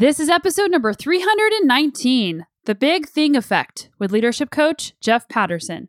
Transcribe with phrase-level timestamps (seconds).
[0.00, 5.88] This is episode number 319 The Big Thing Effect with leadership coach Jeff Patterson.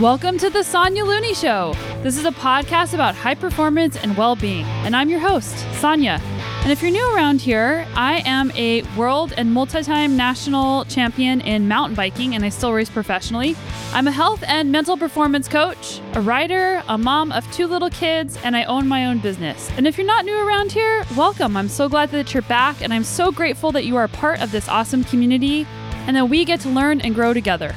[0.00, 1.74] Welcome to the Sonya Looney Show.
[2.02, 6.20] This is a podcast about high performance and well being, and I'm your host, Sonya.
[6.64, 11.42] And if you're new around here, I am a world and multi time national champion
[11.42, 13.54] in mountain biking, and I still race professionally.
[13.92, 18.38] I'm a health and mental performance coach, a writer, a mom of two little kids,
[18.42, 19.70] and I own my own business.
[19.76, 21.54] And if you're not new around here, welcome.
[21.54, 24.50] I'm so glad that you're back, and I'm so grateful that you are part of
[24.50, 25.66] this awesome community
[26.06, 27.74] and that we get to learn and grow together.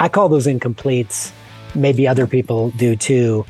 [0.00, 1.30] I call those incompletes.
[1.74, 3.44] Maybe other people do too.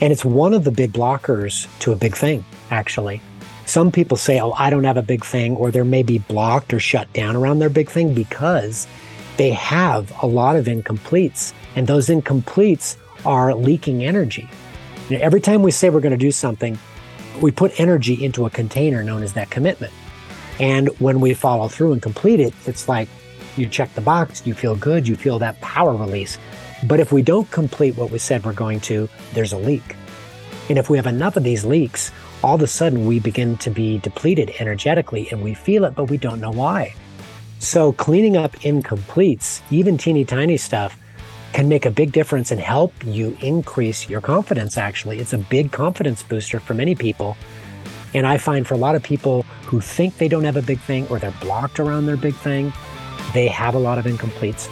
[0.00, 3.20] And it's one of the big blockers to a big thing, actually.
[3.66, 6.80] Some people say, oh, I don't have a big thing, or they're maybe blocked or
[6.80, 8.86] shut down around their big thing because
[9.36, 11.52] they have a lot of incompletes.
[11.76, 14.48] And those incompletes are leaking energy.
[15.08, 16.78] You know, every time we say we're going to do something,
[17.40, 19.92] we put energy into a container known as that commitment.
[20.58, 23.08] And when we follow through and complete it, it's like
[23.56, 26.38] you check the box, you feel good, you feel that power release.
[26.86, 29.96] But if we don't complete what we said we're going to, there's a leak.
[30.68, 33.70] And if we have enough of these leaks, all of a sudden we begin to
[33.70, 36.94] be depleted energetically and we feel it, but we don't know why.
[37.58, 40.96] So cleaning up incompletes, even teeny tiny stuff,
[41.52, 45.18] can make a big difference and help you increase your confidence, actually.
[45.18, 47.36] It's a big confidence booster for many people.
[48.14, 50.78] And I find for a lot of people who think they don't have a big
[50.80, 52.72] thing or they're blocked around their big thing,
[53.34, 54.68] they have a lot of incompletes.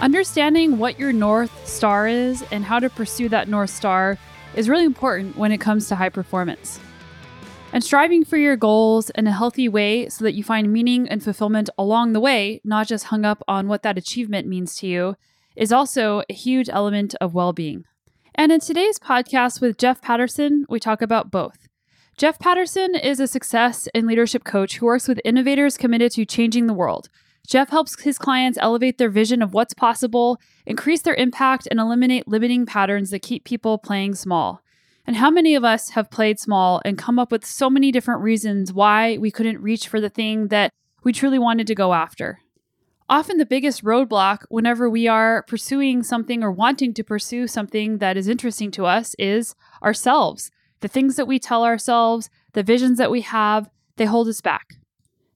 [0.00, 4.18] Understanding what your North Star is and how to pursue that North Star
[4.56, 6.80] is really important when it comes to high performance.
[7.72, 11.22] And striving for your goals in a healthy way so that you find meaning and
[11.22, 15.16] fulfillment along the way, not just hung up on what that achievement means to you,
[15.56, 17.84] is also a huge element of well being.
[18.34, 21.68] And in today's podcast with Jeff Patterson, we talk about both.
[22.16, 26.66] Jeff Patterson is a success and leadership coach who works with innovators committed to changing
[26.66, 27.10] the world
[27.46, 32.26] Jeff helps his clients elevate their vision of what's possible, increase their impact, and eliminate
[32.26, 34.62] limiting patterns that keep people playing small.
[35.06, 38.22] And how many of us have played small and come up with so many different
[38.22, 40.72] reasons why we couldn't reach for the thing that
[41.04, 42.40] we truly wanted to go after?
[43.08, 48.16] Often, the biggest roadblock whenever we are pursuing something or wanting to pursue something that
[48.16, 50.50] is interesting to us is ourselves.
[50.80, 54.74] The things that we tell ourselves, the visions that we have, they hold us back.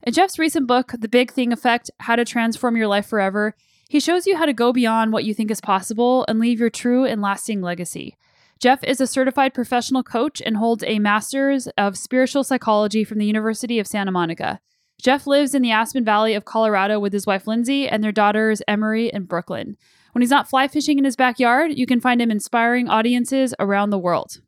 [0.03, 3.55] In Jeff's recent book, The Big Thing Effect How to Transform Your Life Forever,
[3.87, 6.71] he shows you how to go beyond what you think is possible and leave your
[6.71, 8.17] true and lasting legacy.
[8.59, 13.27] Jeff is a certified professional coach and holds a master's of spiritual psychology from the
[13.27, 14.61] University of Santa Monica.
[15.03, 18.63] Jeff lives in the Aspen Valley of Colorado with his wife Lindsay and their daughters
[18.67, 19.77] Emory and Brooklyn.
[20.13, 23.91] When he's not fly fishing in his backyard, you can find him inspiring audiences around
[23.91, 24.41] the world.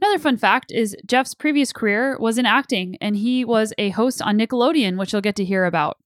[0.00, 4.20] Another fun fact is Jeff's previous career was in acting, and he was a host
[4.20, 5.98] on Nickelodeon, which you'll get to hear about.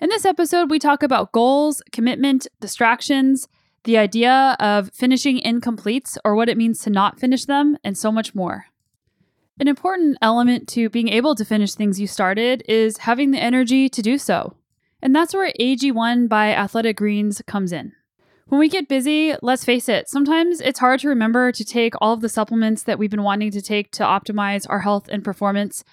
[0.00, 3.48] In this episode, we talk about goals, commitment, distractions,
[3.84, 8.12] the idea of finishing incompletes or what it means to not finish them, and so
[8.12, 8.66] much more.
[9.58, 13.88] An important element to being able to finish things you started is having the energy
[13.88, 14.56] to do so.
[15.02, 17.92] And that's where AG1 by Athletic Greens comes in.
[18.50, 22.14] When we get busy, let's face it, sometimes it's hard to remember to take all
[22.14, 25.84] of the supplements that we've been wanting to take to optimize our health and performance.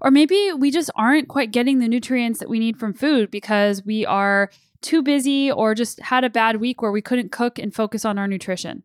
[0.00, 3.84] Or maybe we just aren't quite getting the nutrients that we need from food because
[3.84, 4.50] we are
[4.80, 8.16] too busy or just had a bad week where we couldn't cook and focus on
[8.16, 8.82] our nutrition.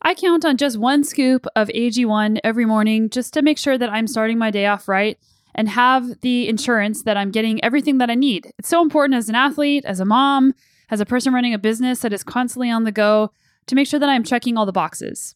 [0.00, 3.90] I count on just one scoop of AG1 every morning just to make sure that
[3.90, 5.18] I'm starting my day off right
[5.54, 8.52] and have the insurance that I'm getting everything that I need.
[8.58, 10.54] It's so important as an athlete, as a mom,
[10.90, 13.30] as a person running a business that is constantly on the go
[13.66, 15.34] to make sure that I'm checking all the boxes.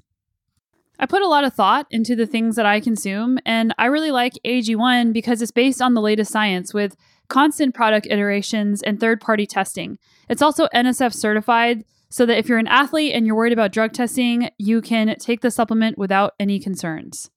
[0.98, 4.12] I put a lot of thought into the things that I consume, and I really
[4.12, 6.97] like AG1 because it's based on the latest science with
[7.28, 9.98] constant product iterations and third party testing.
[10.28, 13.92] It's also NSF certified, so that if you're an athlete and you're worried about drug
[13.92, 17.28] testing, you can take the supplement without any concerns.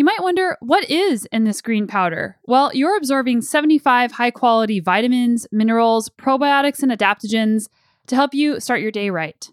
[0.00, 2.38] You might wonder what is in this green powder?
[2.46, 7.68] Well, you're absorbing 75 high quality vitamins, minerals, probiotics, and adaptogens
[8.06, 9.46] to help you start your day right.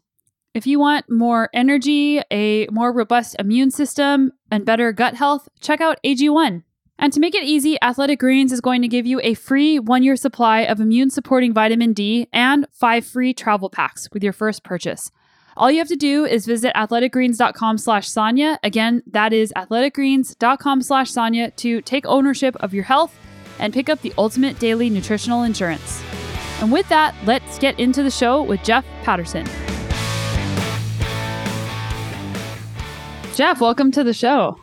[0.53, 5.81] If you want more energy, a more robust immune system, and better gut health, check
[5.81, 6.63] out AG1.
[6.97, 10.01] And to make it easy, Athletic Greens is going to give you a free one
[10.01, 14.63] year supply of immune supporting vitamin D and five free travel packs with your first
[14.63, 15.11] purchase.
[15.57, 18.59] All you have to do is visit athleticgreens.com slash Sonya.
[18.61, 23.17] Again, that is athleticgreens.com slash Sonya to take ownership of your health
[23.57, 26.03] and pick up the ultimate daily nutritional insurance.
[26.61, 29.47] And with that, let's get into the show with Jeff Patterson.
[33.33, 34.59] Jeff, welcome to the show.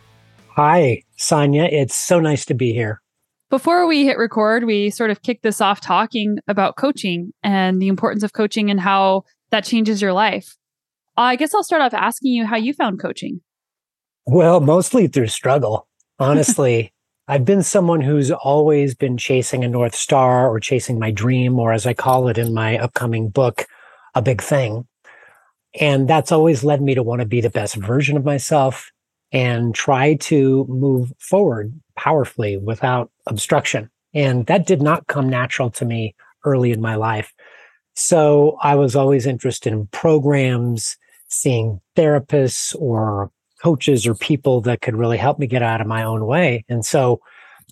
[0.54, 1.64] Hi, Sonya.
[1.64, 3.02] It's so nice to be here.
[3.50, 7.88] Before we hit record, we sort of kicked this off talking about coaching and the
[7.88, 10.56] importance of coaching and how that changes your life.
[11.16, 13.40] I guess I'll start off asking you how you found coaching.
[14.26, 15.86] Well, mostly through struggle.
[16.18, 16.92] Honestly,
[17.26, 21.72] I've been someone who's always been chasing a North Star or chasing my dream, or
[21.72, 23.66] as I call it in my upcoming book,
[24.14, 24.86] a big thing.
[25.80, 28.90] And that's always led me to want to be the best version of myself
[29.32, 33.90] and try to move forward powerfully without obstruction.
[34.12, 36.14] And that did not come natural to me
[36.44, 37.32] early in my life.
[37.96, 40.96] So I was always interested in programs,
[41.34, 43.30] seeing therapists or
[43.62, 46.64] coaches or people that could really help me get out of my own way.
[46.68, 47.20] And so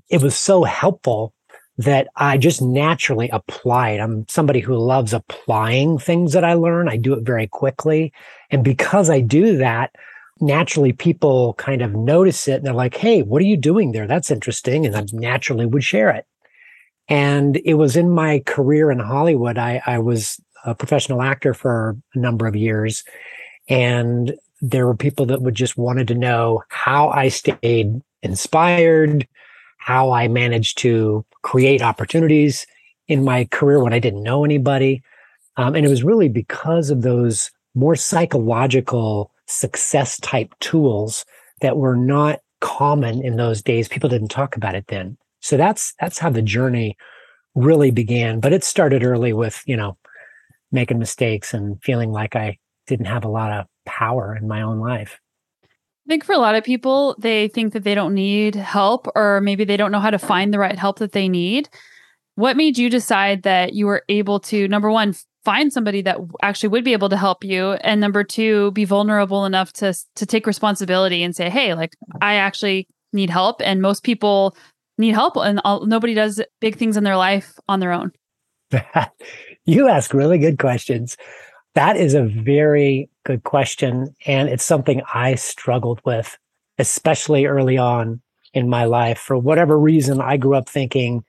[0.09, 1.35] it was so helpful
[1.79, 4.00] that I just naturally applied.
[4.00, 6.88] I'm somebody who loves applying things that I learn.
[6.88, 8.12] I do it very quickly.
[8.50, 9.94] And because I do that,
[10.41, 14.06] naturally people kind of notice it and they're like, Hey, what are you doing there?
[14.06, 14.85] That's interesting.
[14.85, 16.26] And I naturally would share it.
[17.08, 19.58] And it was in my career in Hollywood.
[19.58, 23.05] I, I was a professional actor for a number of years.
[23.72, 29.26] And there were people that would just wanted to know how I stayed inspired,
[29.78, 32.66] how I managed to create opportunities
[33.08, 35.02] in my career when I didn't know anybody.
[35.56, 41.24] Um, and it was really because of those more psychological success type tools
[41.62, 43.88] that were not common in those days.
[43.88, 45.16] People didn't talk about it then.
[45.40, 46.98] So that's that's how the journey
[47.54, 48.38] really began.
[48.38, 49.96] But it started early with, you know,
[50.70, 54.79] making mistakes and feeling like I didn't have a lot of power in my own
[54.79, 55.20] life.
[55.64, 59.40] I think for a lot of people, they think that they don't need help, or
[59.40, 61.69] maybe they don't know how to find the right help that they need.
[62.34, 65.14] What made you decide that you were able to, number one,
[65.44, 69.44] find somebody that actually would be able to help you, and number two, be vulnerable
[69.44, 74.02] enough to to take responsibility and say, "Hey, like I actually need help," and most
[74.02, 74.56] people
[74.99, 78.12] need help, and all, nobody does big things in their life on their own.
[79.64, 81.17] you ask really good questions.
[81.74, 84.14] That is a very good question.
[84.26, 86.36] And it's something I struggled with,
[86.78, 88.20] especially early on
[88.52, 89.19] in my life.
[89.19, 91.24] For whatever reason, I grew up thinking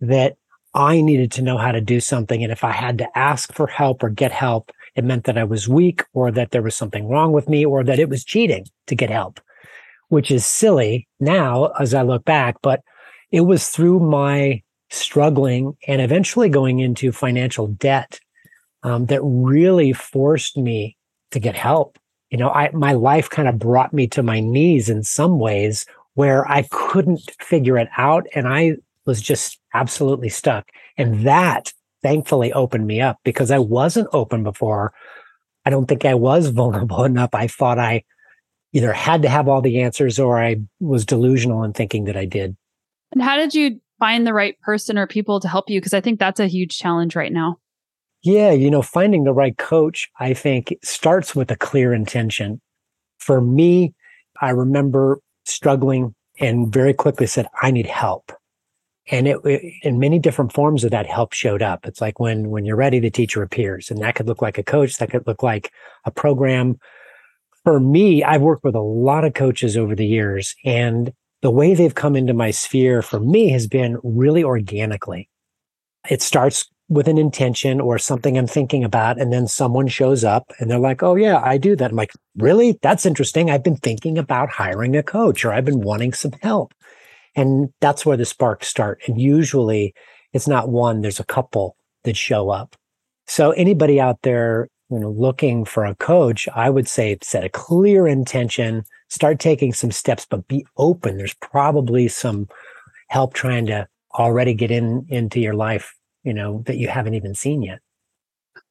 [0.00, 0.36] that
[0.74, 2.42] I needed to know how to do something.
[2.42, 5.44] And if I had to ask for help or get help, it meant that I
[5.44, 8.66] was weak or that there was something wrong with me or that it was cheating
[8.86, 9.40] to get help,
[10.08, 12.56] which is silly now as I look back.
[12.62, 12.82] But
[13.32, 18.20] it was through my struggling and eventually going into financial debt
[18.82, 20.96] um, that really forced me
[21.30, 21.98] to get help.
[22.30, 25.86] You know, I, my life kind of brought me to my knees in some ways
[26.14, 28.26] where I couldn't figure it out.
[28.34, 30.68] And I was just absolutely stuck.
[30.96, 31.72] And that
[32.02, 34.92] thankfully opened me up because I wasn't open before.
[35.64, 37.30] I don't think I was vulnerable enough.
[37.32, 38.04] I thought I
[38.72, 42.24] either had to have all the answers or I was delusional in thinking that I
[42.24, 42.56] did.
[43.12, 45.80] And how did you find the right person or people to help you?
[45.80, 47.58] Because I think that's a huge challenge right now.
[48.22, 52.60] Yeah, you know, finding the right coach, I think, starts with a clear intention.
[53.18, 53.94] For me,
[54.40, 58.32] I remember struggling and very quickly said, I need help.
[59.10, 61.86] And it, it, in many different forms of that help showed up.
[61.86, 64.62] It's like when when you're ready, the teacher appears, and that could look like a
[64.62, 65.72] coach, that could look like
[66.04, 66.78] a program.
[67.64, 71.74] For me, I've worked with a lot of coaches over the years, and the way
[71.74, 75.28] they've come into my sphere for me has been really organically.
[76.08, 79.18] It starts with an intention or something I'm thinking about.
[79.18, 81.92] And then someone shows up and they're like, Oh yeah, I do that.
[81.92, 82.78] I'm like, really?
[82.82, 83.48] That's interesting.
[83.48, 86.74] I've been thinking about hiring a coach or I've been wanting some help.
[87.36, 89.00] And that's where the sparks start.
[89.06, 89.94] And usually
[90.32, 92.74] it's not one, there's a couple that show up.
[93.28, 97.48] So anybody out there, you know, looking for a coach, I would say set a
[97.48, 101.18] clear intention, start taking some steps, but be open.
[101.18, 102.48] There's probably some
[103.08, 107.34] help trying to already get in into your life you know, that you haven't even
[107.34, 107.80] seen yet.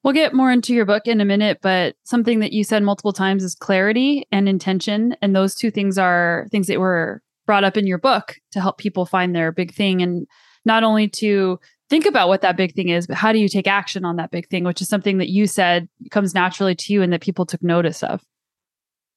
[0.04, 3.14] We'll get more into your book in a minute, but something that you said multiple
[3.14, 5.16] times is clarity and intention.
[5.22, 8.78] And those two things are things that were brought up in your book to help
[8.78, 10.28] people find their big thing and
[10.66, 13.68] not only to think about what that big thing is, but how do you take
[13.68, 17.02] action on that big thing, which is something that you said comes naturally to you
[17.02, 18.22] and that people took notice of.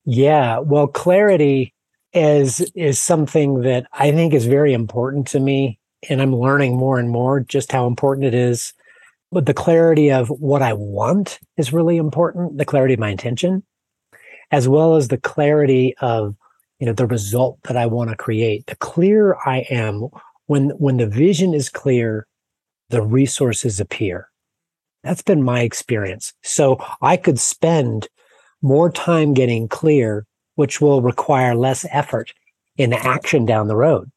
[0.04, 0.58] Yeah.
[0.58, 1.74] Well, clarity
[2.12, 6.98] is is something that I think is very important to me and I'm learning more
[6.98, 8.72] and more just how important it is.
[9.30, 13.62] But the clarity of what I want is really important, the clarity of my intention,
[14.50, 16.36] as well as the clarity of
[16.78, 18.66] you know the result that I want to create.
[18.66, 20.08] The clearer I am,
[20.46, 22.26] when when the vision is clear,
[22.90, 24.28] the resources appear.
[25.04, 26.34] That's been my experience.
[26.42, 28.08] So I could spend
[28.60, 32.32] more time getting clear which will require less effort
[32.76, 34.10] in action down the road.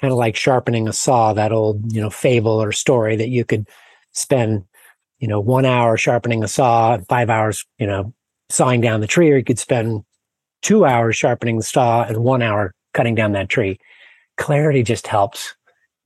[0.00, 3.44] Kind of like sharpening a saw, that old, you know, fable or story that you
[3.44, 3.66] could
[4.12, 4.64] spend,
[5.18, 8.12] you know, one hour sharpening a saw and five hours, you know,
[8.50, 10.04] sawing down the tree, or you could spend
[10.62, 13.78] two hours sharpening the saw and one hour cutting down that tree.
[14.36, 15.54] Clarity just helps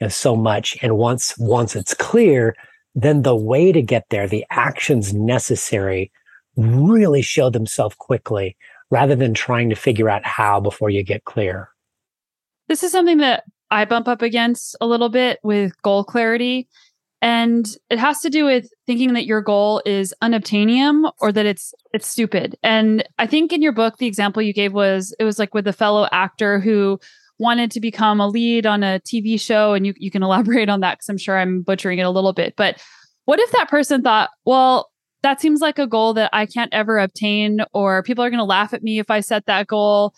[0.01, 0.77] you know, so much.
[0.83, 2.55] And once once it's clear,
[2.95, 6.11] then the way to get there, the actions necessary
[6.57, 8.57] really show themselves quickly
[8.91, 11.69] rather than trying to figure out how before you get clear.
[12.69, 16.69] This is something that I bump up against a little bit with goal clarity.
[17.23, 21.75] And it has to do with thinking that your goal is unobtainium or that it's
[21.93, 22.57] it's stupid.
[22.63, 25.67] And I think in your book, the example you gave was it was like with
[25.67, 26.99] a fellow actor who
[27.39, 29.75] wanted to become a lead on a TV show.
[29.75, 32.33] And you, you can elaborate on that because I'm sure I'm butchering it a little
[32.33, 32.55] bit.
[32.57, 32.83] But
[33.25, 34.91] what if that person thought, well,
[35.23, 38.45] that seems like a goal that I can't ever obtain, or people are going to
[38.45, 40.15] laugh at me if I set that goal.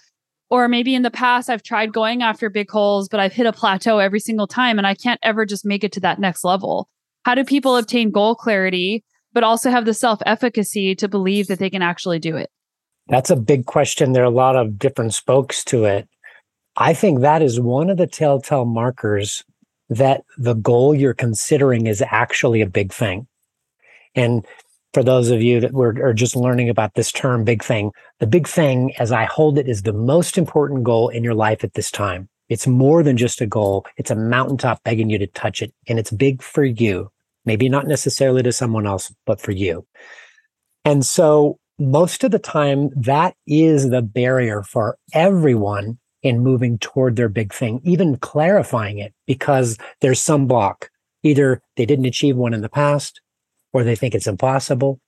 [0.53, 3.55] Or maybe in the past, I've tried going after big goals, but I've hit a
[3.55, 6.91] plateau every single time and I can't ever just make it to that next level.
[7.23, 11.59] How do people obtain goal clarity, but also have the self efficacy to believe that
[11.59, 12.51] they can actually do it?
[13.09, 14.13] That's a big question.
[14.13, 16.07] There are a lot of different spokes to it.
[16.77, 19.43] I think that is one of the telltale markers
[19.89, 23.27] that the goal you're considering is actually a big thing.
[24.15, 24.47] And
[24.93, 28.27] for those of you that were are just learning about this term big thing, the
[28.27, 31.75] big thing as I hold it is the most important goal in your life at
[31.75, 32.29] this time.
[32.49, 33.87] It's more than just a goal.
[33.97, 35.73] It's a mountaintop begging you to touch it.
[35.89, 37.11] And it's big for you.
[37.47, 39.87] Maybe not necessarily to someone else, but for you.
[40.85, 47.17] And so most of the time, that is the barrier for everyone in moving toward
[47.17, 50.91] their big thing, even clarifying it because there's some block.
[51.23, 53.22] Either they didn't achieve one in the past,
[53.73, 55.01] or they think it's impossible,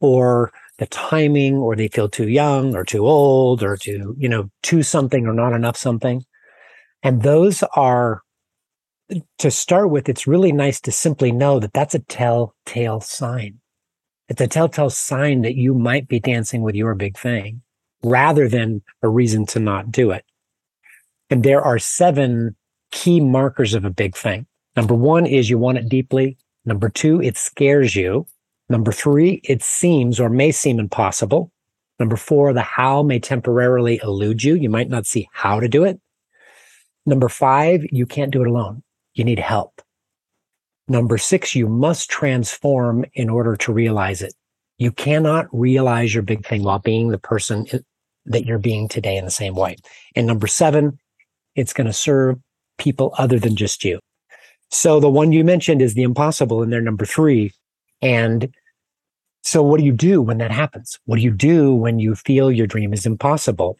[0.00, 4.48] or the timing, or they feel too young or too old or too, you know,
[4.62, 6.24] too something or not enough something.
[7.02, 8.22] And those are,
[9.38, 13.58] to start with, it's really nice to simply know that that's a telltale sign.
[14.28, 17.62] It's a telltale sign that you might be dancing with your big thing
[18.02, 20.24] rather than a reason to not do it.
[21.30, 22.54] And there are seven
[22.90, 24.46] key markers of a big thing.
[24.76, 26.38] Number one is you want it deeply.
[26.68, 28.26] Number two, it scares you.
[28.68, 31.50] Number three, it seems or may seem impossible.
[31.98, 34.54] Number four, the how may temporarily elude you.
[34.54, 35.98] You might not see how to do it.
[37.06, 38.82] Number five, you can't do it alone.
[39.14, 39.80] You need help.
[40.88, 44.34] Number six, you must transform in order to realize it.
[44.76, 47.66] You cannot realize your big thing while being the person
[48.26, 49.76] that you're being today in the same way.
[50.14, 50.98] And number seven,
[51.54, 52.36] it's going to serve
[52.76, 54.00] people other than just you.
[54.70, 57.52] So the one you mentioned is the impossible and they're number three.
[58.02, 58.52] And
[59.42, 60.98] so what do you do when that happens?
[61.06, 63.78] What do you do when you feel your dream is impossible?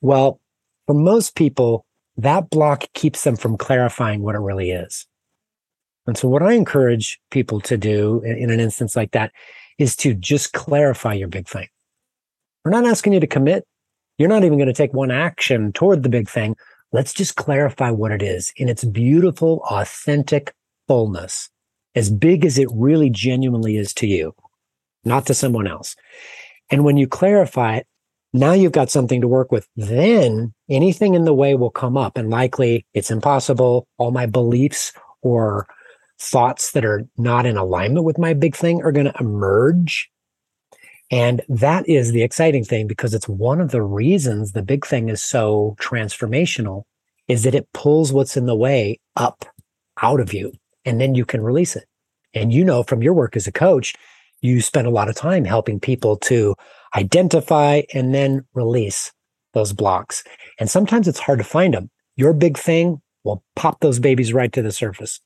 [0.00, 0.40] Well,
[0.86, 1.84] for most people,
[2.16, 5.06] that block keeps them from clarifying what it really is.
[6.06, 9.32] And so what I encourage people to do in an instance like that
[9.78, 11.68] is to just clarify your big thing.
[12.64, 13.64] We're not asking you to commit.
[14.18, 16.56] You're not even going to take one action toward the big thing.
[16.92, 20.54] Let's just clarify what it is in its beautiful, authentic
[20.88, 21.48] fullness,
[21.94, 24.34] as big as it really genuinely is to you,
[25.04, 25.94] not to someone else.
[26.68, 27.86] And when you clarify it,
[28.32, 29.68] now you've got something to work with.
[29.76, 33.86] Then anything in the way will come up, and likely it's impossible.
[33.98, 34.92] All my beliefs
[35.22, 35.68] or
[36.18, 40.10] thoughts that are not in alignment with my big thing are going to emerge
[41.10, 45.08] and that is the exciting thing because it's one of the reasons the big thing
[45.08, 46.84] is so transformational
[47.26, 49.44] is that it pulls what's in the way up
[50.02, 50.52] out of you
[50.84, 51.84] and then you can release it.
[52.32, 53.94] And you know, from your work as a coach,
[54.40, 56.54] you spend a lot of time helping people to
[56.96, 59.12] identify and then release
[59.52, 60.22] those blocks.
[60.58, 61.90] And sometimes it's hard to find them.
[62.16, 65.20] Your big thing will pop those babies right to the surface.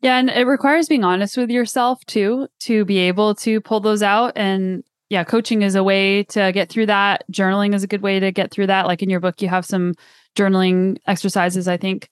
[0.00, 4.02] Yeah, and it requires being honest with yourself too to be able to pull those
[4.02, 7.24] out and yeah, coaching is a way to get through that.
[7.30, 8.86] Journaling is a good way to get through that.
[8.86, 9.94] Like in your book, you have some
[10.34, 12.08] journaling exercises, I think.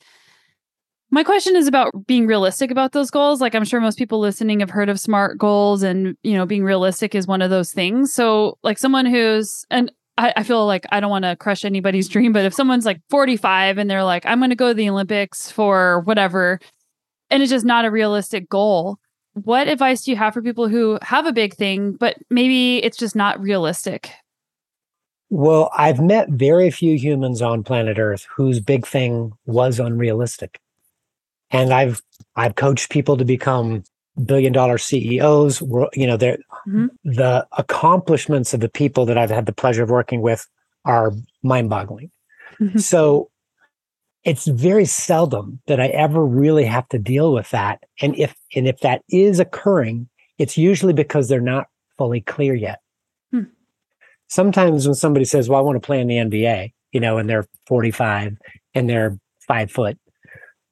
[1.11, 3.40] My question is about being realistic about those goals.
[3.40, 6.64] Like I'm sure most people listening have heard of SMART goals and, you know, being
[6.64, 8.14] realistic is one of those things.
[8.14, 12.08] So like someone who's, and I, I feel like I don't want to crush anybody's
[12.11, 14.88] dream, but if someone's like 45 and they're like, I'm going to go to the
[14.88, 16.61] Olympics for whatever,
[17.30, 18.99] and it's just not a realistic goal,
[19.35, 22.97] what advice do you have for people who have a big thing, but maybe it's
[22.97, 24.11] just not realistic?
[25.31, 30.61] Well, I've met very few humans on planet Earth whose big thing was unrealistic.
[31.51, 32.03] And I've
[32.37, 33.83] I've coached people to become
[34.27, 35.62] billion dollar CEOs.
[35.62, 36.87] You know, mm-hmm.
[37.05, 40.47] the accomplishments of the people that I've had the pleasure of working with
[40.85, 41.12] are
[41.43, 42.11] mind boggling.
[42.77, 43.31] so
[44.25, 47.83] it's very seldom that I ever really have to deal with that.
[48.00, 51.67] And if, and if that is occurring, it's usually because they're not
[51.99, 52.81] fully clear yet.
[53.33, 53.45] Hmm.
[54.29, 57.29] Sometimes when somebody says, well, I want to play in the NBA, you know, and
[57.29, 58.37] they're 45
[58.75, 59.99] and they're five foot,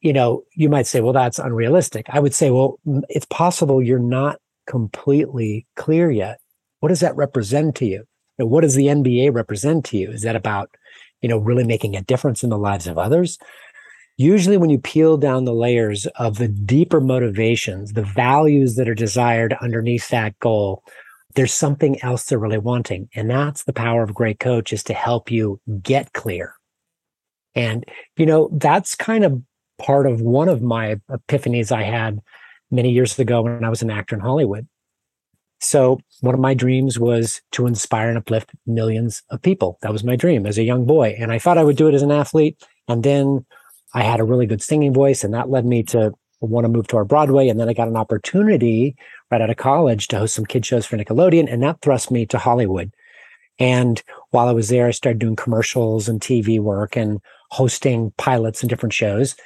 [0.00, 2.06] you know, you might say, well, that's unrealistic.
[2.08, 2.78] I would say, well,
[3.08, 6.38] it's possible you're not completely clear yet.
[6.78, 8.04] What does that represent to you?
[8.38, 10.10] what does the NBA represent to you?
[10.10, 10.70] Is that about,
[11.22, 13.38] you know, really making a difference in the lives of others?
[14.16, 18.94] Usually, when you peel down the layers of the deeper motivations, the values that are
[18.94, 20.84] desired underneath that goal,
[21.34, 23.08] there's something else they're really wanting.
[23.14, 26.54] And that's the power of a great coach is to help you get clear.
[27.54, 27.84] And,
[28.16, 29.42] you know, that's kind of
[29.78, 32.20] part of one of my epiphanies I had
[32.70, 34.68] many years ago when I was an actor in Hollywood.
[35.60, 39.78] So one of my dreams was to inspire and uplift millions of people.
[39.82, 41.16] That was my dream as a young boy.
[41.18, 42.62] And I thought I would do it as an athlete.
[42.88, 43.44] And then
[43.94, 46.88] I had a really good singing voice and that led me to want to move
[46.88, 47.48] to our Broadway.
[47.48, 48.96] And then I got an opportunity
[49.30, 51.52] right out of college to host some kid shows for Nickelodeon.
[51.52, 52.92] And that thrust me to Hollywood.
[53.58, 58.62] And while I was there, I started doing commercials and TV work and hosting pilots
[58.62, 59.36] and different shows.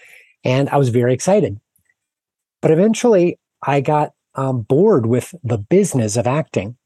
[0.44, 1.59] And I was very excited.
[2.62, 6.76] But eventually I got um, bored with the business of acting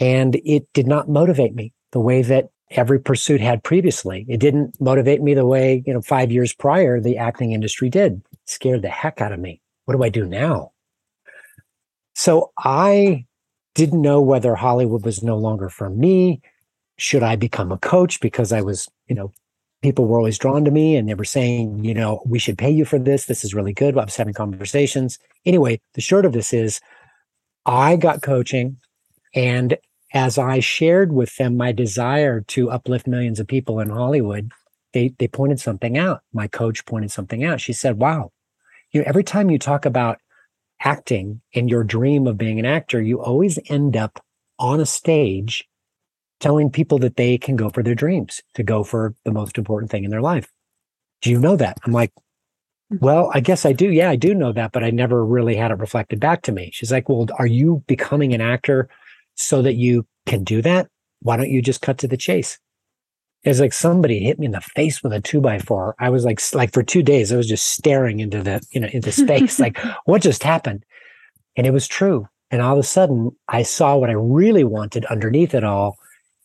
[0.00, 4.24] and it did not motivate me the way that every pursuit had previously.
[4.28, 8.22] It didn't motivate me the way, you know, five years prior, the acting industry did.
[8.32, 9.60] It scared the heck out of me.
[9.84, 10.72] What do I do now?
[12.14, 13.26] So I
[13.74, 16.40] didn't know whether Hollywood was no longer for me.
[16.98, 19.32] Should I become a coach because I was, you know,
[19.82, 22.70] people were always drawn to me and they were saying, you know, we should pay
[22.70, 23.26] you for this.
[23.26, 23.98] This is really good.
[23.98, 25.18] I was having conversations.
[25.44, 26.80] Anyway, the short of this is
[27.66, 28.78] I got coaching.
[29.34, 29.76] And
[30.14, 34.52] as I shared with them my desire to uplift millions of people in Hollywood,
[34.92, 36.20] they, they pointed something out.
[36.32, 37.60] My coach pointed something out.
[37.60, 38.30] She said, wow,
[38.92, 40.18] you know, every time you talk about
[40.80, 44.22] acting and your dream of being an actor, you always end up
[44.58, 45.66] on a stage
[46.42, 49.90] telling people that they can go for their dreams, to go for the most important
[49.90, 50.50] thing in their life.
[51.22, 51.78] Do you know that?
[51.84, 52.12] I'm like,
[52.92, 52.98] mm-hmm.
[52.98, 53.90] well, I guess I do.
[53.90, 56.70] Yeah, I do know that, but I never really had it reflected back to me.
[56.74, 58.88] She's like, well, are you becoming an actor
[59.36, 60.88] so that you can do that?
[61.20, 62.58] Why don't you just cut to the chase?
[63.44, 65.94] It's like somebody hit me in the face with a two by four.
[66.00, 68.88] I was like, like for two days, I was just staring into the, you know,
[68.92, 69.60] into space.
[69.60, 70.84] like, what just happened?
[71.56, 72.28] And it was true.
[72.50, 75.96] And all of a sudden, I saw what I really wanted underneath it all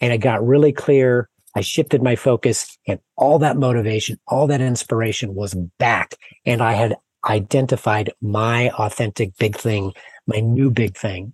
[0.02, 1.30] and it got really clear.
[1.56, 6.16] I shifted my focus and all that motivation, all that inspiration was back.
[6.46, 6.96] And I had
[7.28, 9.94] identified my authentic big thing,
[10.28, 11.34] my new big thing.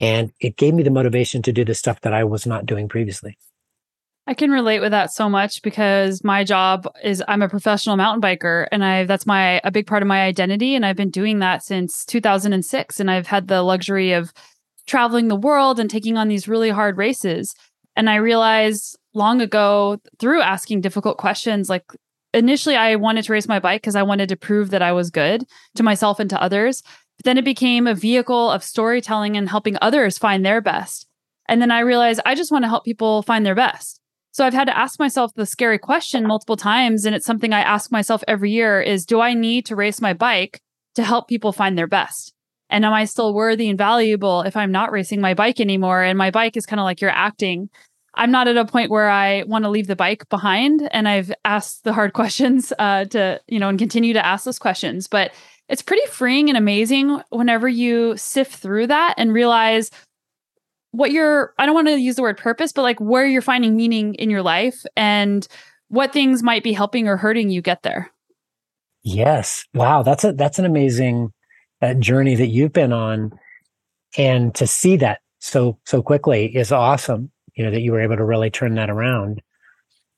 [0.00, 2.88] And it gave me the motivation to do the stuff that I was not doing
[2.88, 3.38] previously.
[4.26, 8.22] I can relate with that so much because my job is I'm a professional mountain
[8.22, 11.40] biker and I that's my a big part of my identity and I've been doing
[11.40, 14.32] that since 2006 and I've had the luxury of
[14.86, 17.54] traveling the world and taking on these really hard races.
[18.00, 21.84] And I realized long ago through asking difficult questions, like
[22.32, 25.10] initially I wanted to race my bike because I wanted to prove that I was
[25.10, 26.82] good to myself and to others.
[27.18, 31.08] But then it became a vehicle of storytelling and helping others find their best.
[31.46, 34.00] And then I realized I just want to help people find their best.
[34.32, 37.04] So I've had to ask myself the scary question multiple times.
[37.04, 40.14] And it's something I ask myself every year is do I need to race my
[40.14, 40.62] bike
[40.94, 42.32] to help people find their best?
[42.70, 46.02] And am I still worthy and valuable if I'm not racing my bike anymore?
[46.02, 47.68] And my bike is kind of like you're acting.
[48.14, 50.88] I'm not at a point where I want to leave the bike behind.
[50.92, 54.58] And I've asked the hard questions uh, to, you know, and continue to ask those
[54.58, 55.06] questions.
[55.06, 55.32] But
[55.68, 59.90] it's pretty freeing and amazing whenever you sift through that and realize
[60.90, 63.76] what you're, I don't want to use the word purpose, but like where you're finding
[63.76, 65.46] meaning in your life and
[65.86, 68.10] what things might be helping or hurting you get there.
[69.02, 69.64] Yes.
[69.72, 70.02] Wow.
[70.02, 71.32] That's a, that's an amazing
[71.80, 73.38] that journey that you've been on
[74.16, 78.16] and to see that so so quickly is awesome you know that you were able
[78.16, 79.42] to really turn that around.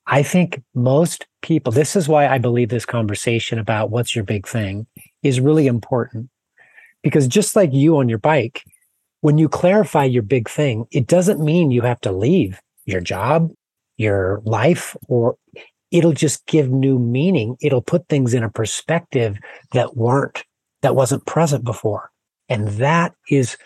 [0.07, 4.47] I think most people this is why i believe this conversation about what's your big
[4.47, 4.87] thing
[5.23, 6.29] is really important.
[7.03, 8.65] Because just like you on your bike
[9.23, 13.51] when you clarify your big thing it doesn't mean you have to leave your job
[13.97, 15.37] your life or
[15.93, 17.57] it'll just give new meaning.
[17.61, 19.39] It'll put things in a perspective
[19.73, 20.43] that weren't
[20.81, 22.11] that wasn't present before.
[22.49, 23.57] And that is,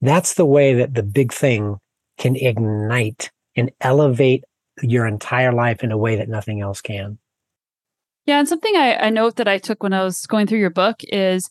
[0.00, 1.76] that's the way that the big thing
[2.18, 4.44] can ignite and elevate
[4.82, 7.18] your entire life in a way that nothing else can.
[8.26, 8.38] Yeah.
[8.38, 11.00] And something I, I note that I took when I was going through your book
[11.08, 11.48] is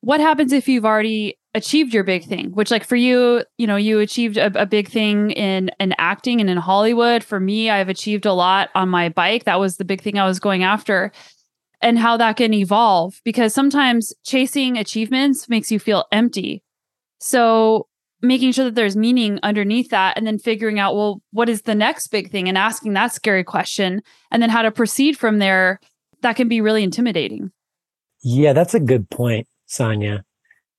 [0.00, 3.76] what happens if you've already achieved your big thing which like for you you know
[3.76, 7.90] you achieved a, a, big thing in in acting and in hollywood for me i've
[7.90, 11.12] achieved a lot on my bike that was the big thing i was going after
[11.82, 16.62] and how that can evolve because sometimes chasing achievements makes you feel empty
[17.20, 17.86] so
[18.22, 21.74] making sure that there's meaning underneath that and then figuring out well what is the
[21.74, 25.80] next big thing and asking that scary question and then how to proceed from there
[26.22, 27.50] that can be really intimidating.
[28.22, 30.24] Yeah that's a good point sonya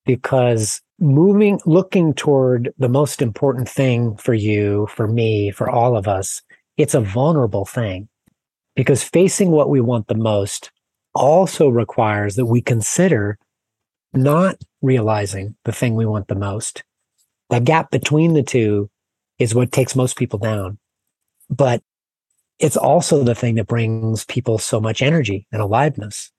[0.06, 6.08] because moving looking toward the most important thing for you for me for all of
[6.08, 6.40] us
[6.76, 8.08] it's a vulnerable thing
[8.76, 10.70] because facing what we want the most
[11.14, 13.38] also requires that we consider
[14.12, 16.84] not realizing the thing we want the most
[17.54, 18.90] that gap between the two
[19.38, 20.76] is what takes most people down.
[21.48, 21.82] But
[22.58, 26.32] it's also the thing that brings people so much energy and aliveness.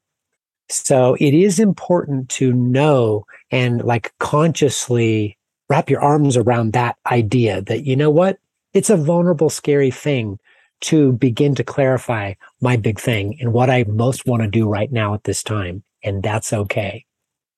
[0.69, 5.38] So it is important to know and like consciously
[5.69, 8.39] wrap your arms around that idea that, you know what?
[8.73, 10.38] It's a vulnerable, scary thing
[10.82, 14.91] to begin to clarify my big thing and what I most want to do right
[14.91, 15.84] now at this time.
[16.04, 17.06] And that's okay.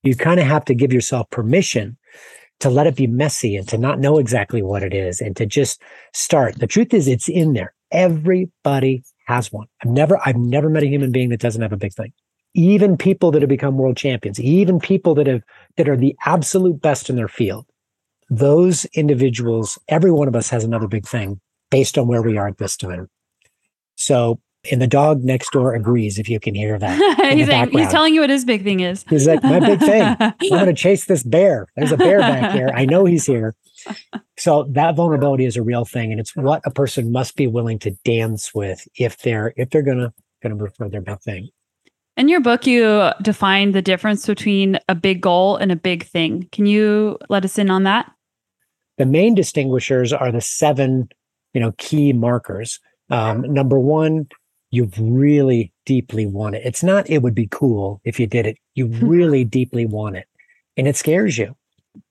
[0.03, 1.97] You kind of have to give yourself permission
[2.59, 5.45] to let it be messy and to not know exactly what it is and to
[5.45, 5.81] just
[6.13, 6.59] start.
[6.59, 7.73] The truth is it's in there.
[7.91, 9.67] Everybody has one.
[9.83, 12.13] I've never, I've never met a human being that doesn't have a big thing.
[12.53, 15.43] Even people that have become world champions, even people that have,
[15.75, 17.65] that are the absolute best in their field.
[18.29, 21.39] Those individuals, every one of us has another big thing
[21.69, 23.09] based on where we are at this time.
[23.95, 24.39] So
[24.71, 26.97] and the dog next door agrees if you can hear that.
[27.33, 29.05] he's, saying, he's telling you what his big thing is.
[29.09, 30.01] He's like, my big thing.
[30.19, 31.67] I'm going to chase this bear.
[31.75, 32.69] There's a bear back here.
[32.73, 33.55] I know he's here.
[34.37, 37.79] So that vulnerability is a real thing, and it's what a person must be willing
[37.79, 41.49] to dance with if they're if they're gonna gonna move for their big thing.
[42.17, 46.49] In your book, you define the difference between a big goal and a big thing.
[46.51, 48.11] Can you let us in on that?
[48.97, 51.09] The main distinguishers are the seven,
[51.53, 52.79] you know, key markers.
[53.11, 54.27] Um, number one,
[54.71, 56.61] you really deeply want it.
[56.65, 58.57] It's not, it would be cool if you did it.
[58.75, 60.27] You really deeply want it.
[60.75, 61.55] And it scares you.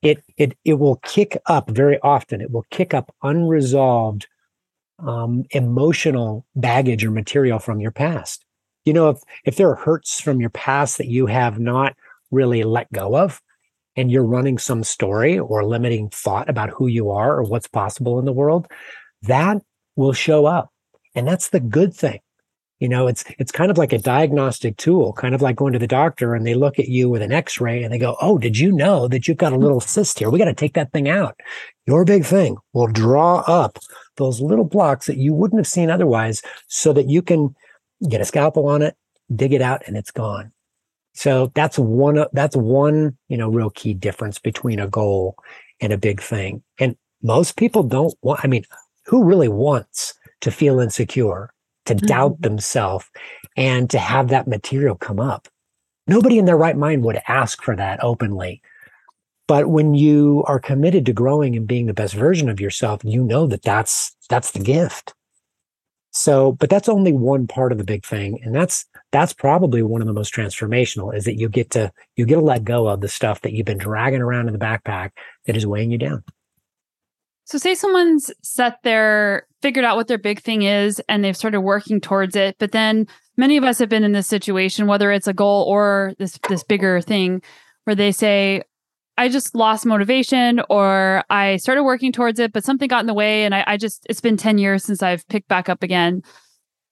[0.02, 2.40] It, it, it will kick up very often.
[2.40, 4.26] It will kick up unresolved
[4.98, 8.44] um, emotional baggage or material from your past.
[8.84, 11.94] You know, if, if there are hurts from your past that you have not
[12.30, 13.40] really let go of,
[13.96, 18.18] and you're running some story or limiting thought about who you are or what's possible
[18.18, 18.66] in the world,
[19.22, 19.62] that
[19.96, 20.70] will show up.
[21.14, 22.20] And that's the good thing.
[22.78, 25.78] You know, it's it's kind of like a diagnostic tool, kind of like going to
[25.78, 28.58] the doctor and they look at you with an X-ray and they go, "Oh, did
[28.58, 30.28] you know that you've got a little cyst here?
[30.28, 31.40] We got to take that thing out."
[31.86, 33.78] Your big thing will draw up
[34.16, 37.54] those little blocks that you wouldn't have seen otherwise, so that you can
[38.08, 38.94] get a scalpel on it,
[39.34, 40.52] dig it out, and it's gone.
[41.14, 45.36] So that's one that's one you know real key difference between a goal
[45.80, 46.62] and a big thing.
[46.78, 48.40] And most people don't want.
[48.44, 48.64] I mean,
[49.06, 50.12] who really wants
[50.42, 51.54] to feel insecure?
[51.86, 52.06] To mm-hmm.
[52.06, 53.06] doubt themselves
[53.56, 55.48] and to have that material come up.
[56.06, 58.62] Nobody in their right mind would ask for that openly.
[59.48, 63.22] But when you are committed to growing and being the best version of yourself, you
[63.22, 65.14] know that that's that's the gift.
[66.10, 70.00] So, but that's only one part of the big thing, and that's that's probably one
[70.00, 73.02] of the most transformational is that you get to you get to let go of
[73.02, 75.10] the stuff that you've been dragging around in the backpack
[75.46, 76.24] that is weighing you down.
[77.44, 81.60] So, say someone's set their figured out what their big thing is and they've started
[81.60, 85.26] working towards it, but then many of us have been in this situation, whether it's
[85.26, 87.42] a goal or this this bigger thing,
[87.84, 88.62] where they say,
[89.16, 93.14] "I just lost motivation," or "I started working towards it, but something got in the
[93.14, 96.22] way, and I, I just it's been ten years since I've picked back up again."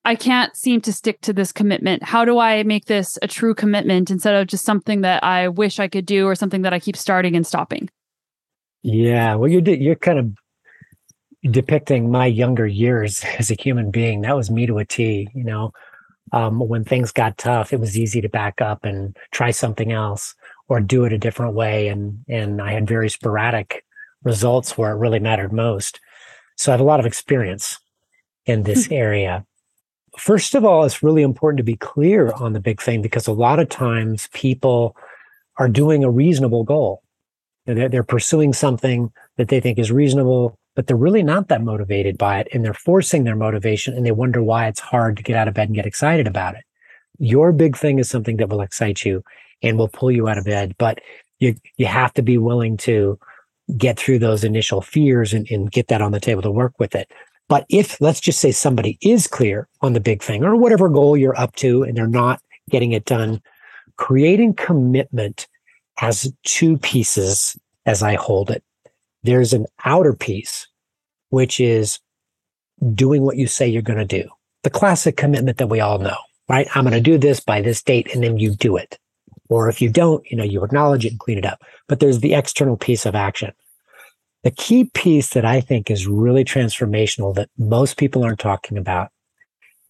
[0.07, 2.03] I can't seem to stick to this commitment.
[2.03, 5.81] How do I make this a true commitment instead of just something that I wish
[5.81, 7.89] I could do or something that I keep starting and stopping?
[8.83, 10.37] Yeah, well, you're you're kind of
[11.51, 14.23] depicting my younger years as a human being.
[14.23, 15.29] That was me to a T.
[15.35, 15.73] You know,
[16.33, 20.35] um, when things got tough, it was easy to back up and try something else
[20.69, 21.89] or do it a different way.
[21.89, 23.85] And and I had very sporadic
[24.23, 26.01] results where it really mattered most.
[26.57, 27.79] So I have a lot of experience
[28.47, 28.95] in this hmm.
[28.95, 29.47] area.
[30.17, 33.33] First of all, it's really important to be clear on the big thing because a
[33.33, 34.97] lot of times people
[35.57, 37.03] are doing a reasonable goal.
[37.67, 42.19] They're, they're pursuing something that they think is reasonable but they're really not that motivated
[42.19, 45.37] by it and they're forcing their motivation and they wonder why it's hard to get
[45.37, 46.65] out of bed and get excited about it.
[47.19, 49.23] Your big thing is something that will excite you
[49.63, 51.01] and will pull you out of bed, but
[51.39, 53.19] you, you have to be willing to
[53.77, 56.95] get through those initial fears and, and get that on the table to work with
[56.95, 57.11] it.
[57.49, 61.17] But if let's just say somebody is clear on the big thing or whatever goal
[61.17, 63.43] you're up to and they're not getting it done,
[63.97, 65.47] creating commitment
[65.97, 67.57] has two pieces
[67.87, 68.65] as I hold it.
[69.25, 70.69] There's an outer piece,
[71.31, 71.99] which is
[72.95, 74.29] doing what you say you're going to do.
[74.63, 76.17] The classic commitment that we all know,
[76.49, 76.69] right?
[76.75, 78.99] I'm going to do this by this date, and then you do it.
[79.49, 81.63] Or if you don't, you know, you acknowledge it and clean it up.
[81.89, 83.53] But there's the external piece of action.
[84.43, 89.11] The key piece that I think is really transformational that most people aren't talking about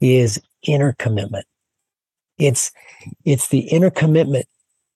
[0.01, 1.47] is inner commitment.
[2.39, 2.71] It's,
[3.25, 4.47] it's the inner commitment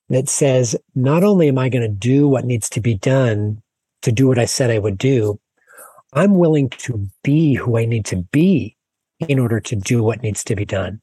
[0.08, 3.62] that says, not only am I going to do what needs to be done
[4.02, 5.40] to do what I said I would do,
[6.12, 8.76] I'm willing to be who I need to be
[9.20, 11.00] in order to do what needs to be done.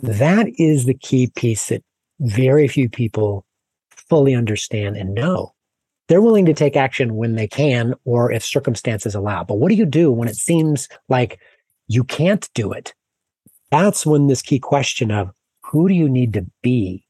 [0.00, 1.82] That is the key piece that
[2.20, 3.44] very few people
[3.90, 5.54] fully understand and know.
[6.08, 9.44] They're willing to take action when they can or if circumstances allow.
[9.44, 11.38] But what do you do when it seems like
[11.86, 12.94] you can't do it?
[13.70, 15.30] That's when this key question of
[15.64, 17.04] who do you need to be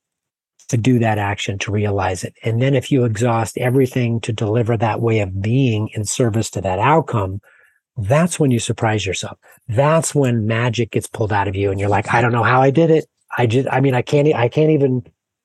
[0.68, 2.34] to do that action to realize it.
[2.44, 6.60] And then if you exhaust everything to deliver that way of being in service to
[6.60, 7.40] that outcome,
[7.96, 9.38] that's when you surprise yourself.
[9.66, 12.60] That's when magic gets pulled out of you and you're like, I don't know how
[12.60, 13.06] I did it.
[13.36, 15.02] I just, I mean, I can't, I can't even,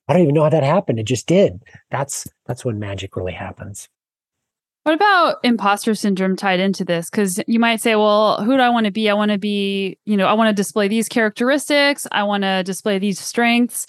[0.07, 0.99] I don't even know how that happened.
[0.99, 1.63] It just did.
[1.89, 3.89] That's, that's when magic really happens.
[4.83, 7.09] What about imposter syndrome tied into this?
[7.09, 9.09] Because you might say, well, who do I want to be?
[9.09, 12.05] I want to be, you know, I want to display these characteristics.
[12.11, 13.87] I want to display these strengths.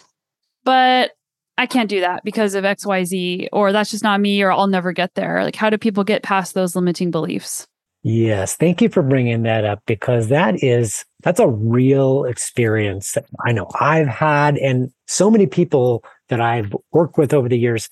[0.62, 1.10] But
[1.56, 4.92] I can't do that because of XYZ, or that's just not me, or I'll never
[4.92, 5.44] get there.
[5.44, 7.66] Like, how do people get past those limiting beliefs?
[8.06, 13.24] Yes, thank you for bringing that up because that is that's a real experience that
[13.46, 17.88] I know I've had and so many people that I've worked with over the years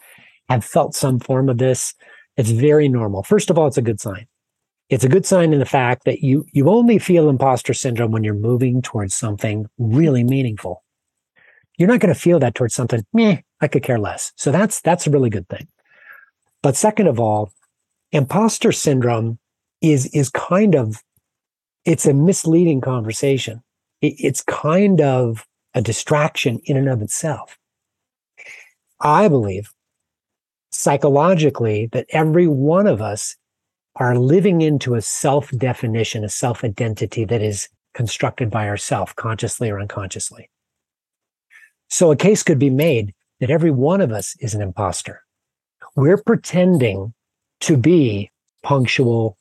[0.51, 1.95] have felt some form of this.
[2.37, 3.23] It's very normal.
[3.23, 4.27] First of all, it's a good sign.
[4.91, 8.23] It's a good sign in the fact that you you only feel imposter syndrome when
[8.23, 10.85] you're moving towards something really meaningful.
[11.79, 14.33] You're not going to feel that towards something, meh, I could care less.
[14.37, 15.69] So that's that's a really good thing.
[16.63, 17.53] But second of all,
[18.11, 19.39] imposter syndrome
[19.81, 21.03] is is kind of
[21.85, 23.63] it's a misleading conversation.
[24.01, 27.57] It, it's kind of a distraction in and of itself.
[29.01, 29.71] I believe
[30.71, 33.37] psychologically that every one of us
[33.97, 39.71] are living into a self definition, a self identity that is constructed by ourself, consciously
[39.71, 40.51] or unconsciously.
[41.89, 45.21] So a case could be made that every one of us is an imposter.
[45.97, 47.13] We're pretending
[47.63, 48.31] to be
[48.63, 49.37] punctual,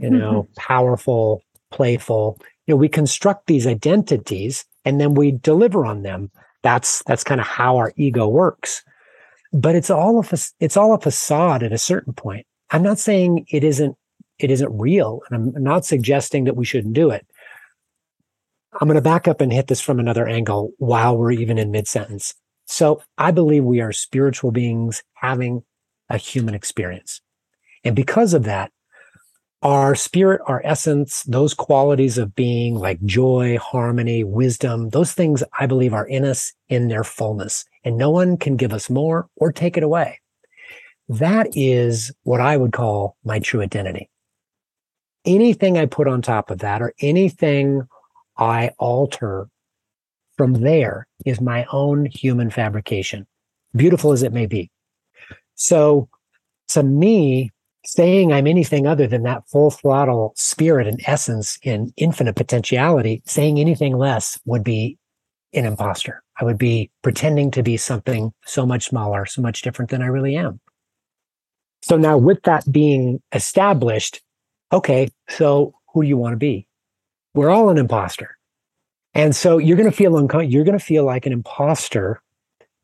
[0.00, 0.54] you know, mm-hmm.
[0.54, 2.40] powerful, playful.
[2.66, 6.30] You know, we construct these identities and then we deliver on them.
[6.62, 8.84] That's that's kind of how our ego works.
[9.52, 12.46] But it's all a it's all a facade at a certain point.
[12.70, 13.96] I'm not saying it isn't
[14.38, 17.26] it isn't real, and I'm not suggesting that we shouldn't do it.
[18.80, 21.72] I'm going to back up and hit this from another angle while we're even in
[21.72, 22.32] mid sentence.
[22.66, 25.62] So I believe we are spiritual beings having
[26.08, 27.20] a human experience.
[27.84, 28.72] And because of that,
[29.62, 35.66] our spirit, our essence, those qualities of being like joy, harmony, wisdom, those things I
[35.66, 37.64] believe are in us in their fullness.
[37.84, 40.20] And no one can give us more or take it away.
[41.08, 44.10] That is what I would call my true identity.
[45.24, 47.88] Anything I put on top of that or anything
[48.36, 49.48] I alter
[50.36, 53.26] from there is my own human fabrication,
[53.74, 54.70] beautiful as it may be.
[55.54, 56.08] So
[56.68, 57.50] to me,
[57.84, 63.58] saying I'm anything other than that full throttle spirit and essence in infinite potentiality, saying
[63.58, 64.98] anything less would be
[65.52, 66.22] an imposter.
[66.38, 70.06] I would be pretending to be something so much smaller, so much different than I
[70.06, 70.60] really am.
[71.82, 74.20] So now with that being established,
[74.72, 76.66] okay, so who do you want to be?
[77.34, 78.35] We're all an imposter.
[79.16, 80.52] And so you're going to feel uncomfortable.
[80.52, 82.20] You're going to feel like an imposter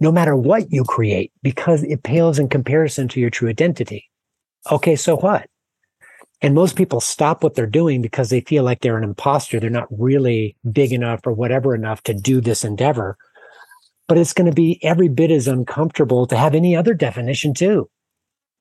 [0.01, 4.09] no matter what you create because it pales in comparison to your true identity.
[4.71, 5.47] Okay, so what?
[6.41, 9.61] And most people stop what they're doing because they feel like they're an imposter.
[9.61, 13.19] They're not really big enough or whatever enough to do this endeavor.
[14.09, 17.91] But it's going to be every bit as uncomfortable to have any other definition too.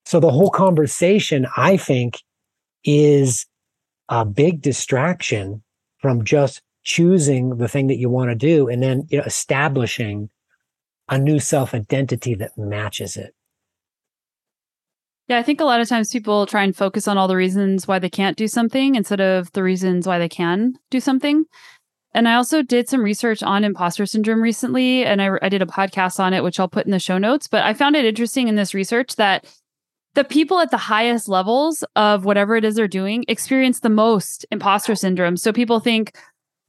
[0.06, 2.20] So the whole conversation, I think,
[2.84, 3.46] is
[4.10, 5.64] a big distraction
[6.02, 10.30] from just choosing the thing that you want to do and then you know, establishing
[11.10, 13.34] a new self identity that matches it.
[15.28, 17.88] Yeah, I think a lot of times people try and focus on all the reasons
[17.88, 21.46] why they can't do something instead of the reasons why they can do something.
[22.14, 25.66] And I also did some research on imposter syndrome recently, and I, I did a
[25.66, 27.48] podcast on it, which I'll put in the show notes.
[27.48, 29.46] But I found it interesting in this research that
[30.14, 34.46] the people at the highest levels of whatever it is they're doing experience the most
[34.52, 35.38] imposter syndrome.
[35.38, 36.18] So people think,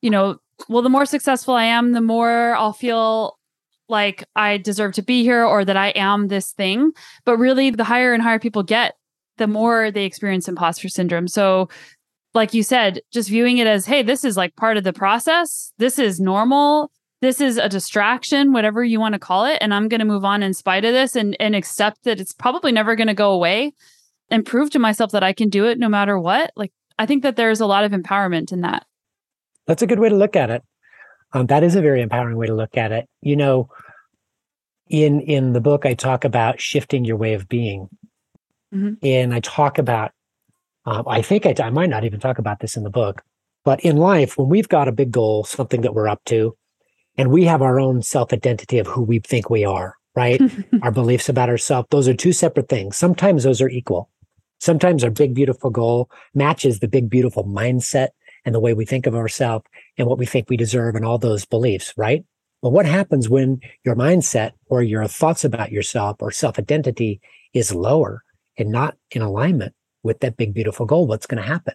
[0.02, 0.36] you know,
[0.68, 3.38] well, the more successful I am, the more I'll feel
[3.88, 6.92] like I deserve to be here or that I am this thing.
[7.24, 8.94] But really, the higher and higher people get,
[9.38, 11.28] the more they experience imposter syndrome.
[11.28, 11.68] So,
[12.34, 15.72] like you said, just viewing it as, hey, this is like part of the process.
[15.78, 16.90] This is normal.
[17.20, 19.58] This is a distraction, whatever you want to call it.
[19.60, 22.32] And I'm going to move on in spite of this and, and accept that it's
[22.32, 23.74] probably never going to go away
[24.30, 26.52] and prove to myself that I can do it no matter what.
[26.56, 28.86] Like, I think that there's a lot of empowerment in that.
[29.72, 30.62] That's a good way to look at it.
[31.32, 33.08] Um, that is a very empowering way to look at it.
[33.22, 33.70] You know,
[34.90, 37.88] in in the book, I talk about shifting your way of being,
[38.70, 39.02] mm-hmm.
[39.02, 40.12] and I talk about.
[40.85, 43.22] Um, I think I, I might not even talk about this in the book,
[43.64, 46.54] but in life, when we've got a big goal, something that we're up to,
[47.16, 50.38] and we have our own self identity of who we think we are, right?
[50.82, 52.98] our beliefs about ourselves, those are two separate things.
[52.98, 54.11] Sometimes those are equal.
[54.61, 58.08] Sometimes our big, beautiful goal matches the big, beautiful mindset
[58.44, 59.64] and the way we think of ourselves
[59.98, 62.24] and what we think we deserve and all those beliefs, right?
[62.62, 67.20] But what happens when your mindset or your thoughts about yourself or self identity
[67.52, 68.22] is lower
[68.57, 71.07] and not in alignment with that big, beautiful goal?
[71.07, 71.74] What's going to happen?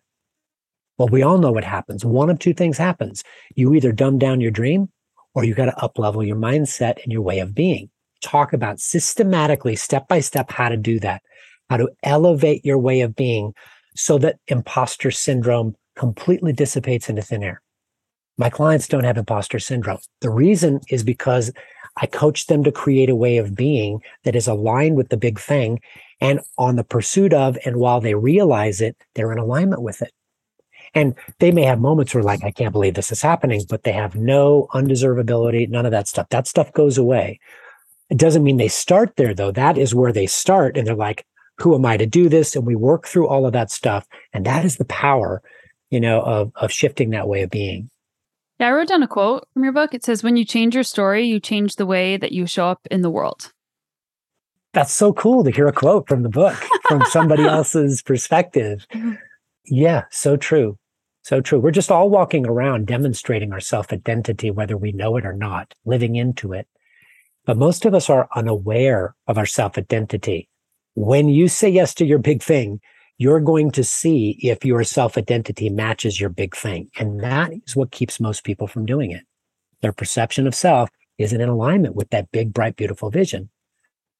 [0.97, 2.03] Well, we all know what happens.
[2.03, 3.23] One of two things happens.
[3.55, 4.89] You either dumb down your dream
[5.35, 7.89] or you got to up level your mindset and your way of being.
[8.23, 11.21] Talk about systematically, step by step, how to do that,
[11.69, 13.53] how to elevate your way of being
[13.95, 17.61] so that imposter syndrome completely dissipates into thin air.
[18.37, 19.97] My clients don't have imposter syndrome.
[20.21, 21.51] The reason is because
[21.99, 25.39] I coach them to create a way of being that is aligned with the big
[25.39, 25.81] thing
[26.21, 30.11] and on the pursuit of, and while they realize it, they're in alignment with it.
[30.93, 33.91] And they may have moments where, like, I can't believe this is happening, but they
[33.91, 36.29] have no undeservability, none of that stuff.
[36.29, 37.39] That stuff goes away.
[38.09, 39.51] It doesn't mean they start there, though.
[39.51, 40.77] That is where they start.
[40.77, 41.25] And they're like,
[41.57, 42.55] who am I to do this?
[42.55, 44.07] And we work through all of that stuff.
[44.31, 45.41] And that is the power,
[45.89, 47.89] you know, of, of shifting that way of being.
[48.59, 49.93] Yeah, I wrote down a quote from your book.
[49.93, 52.87] It says, When you change your story, you change the way that you show up
[52.89, 53.51] in the world.
[54.73, 56.55] That's so cool to hear a quote from the book
[56.87, 58.85] from somebody else's perspective.
[58.93, 59.13] Mm-hmm.
[59.65, 60.77] Yeah, so true.
[61.23, 61.59] So true.
[61.59, 65.73] We're just all walking around demonstrating our self identity, whether we know it or not,
[65.85, 66.67] living into it.
[67.45, 70.49] But most of us are unaware of our self identity.
[70.95, 72.79] When you say yes to your big thing,
[73.17, 76.89] you're going to see if your self identity matches your big thing.
[76.99, 79.23] And that is what keeps most people from doing it.
[79.81, 83.49] Their perception of self isn't in alignment with that big, bright, beautiful vision.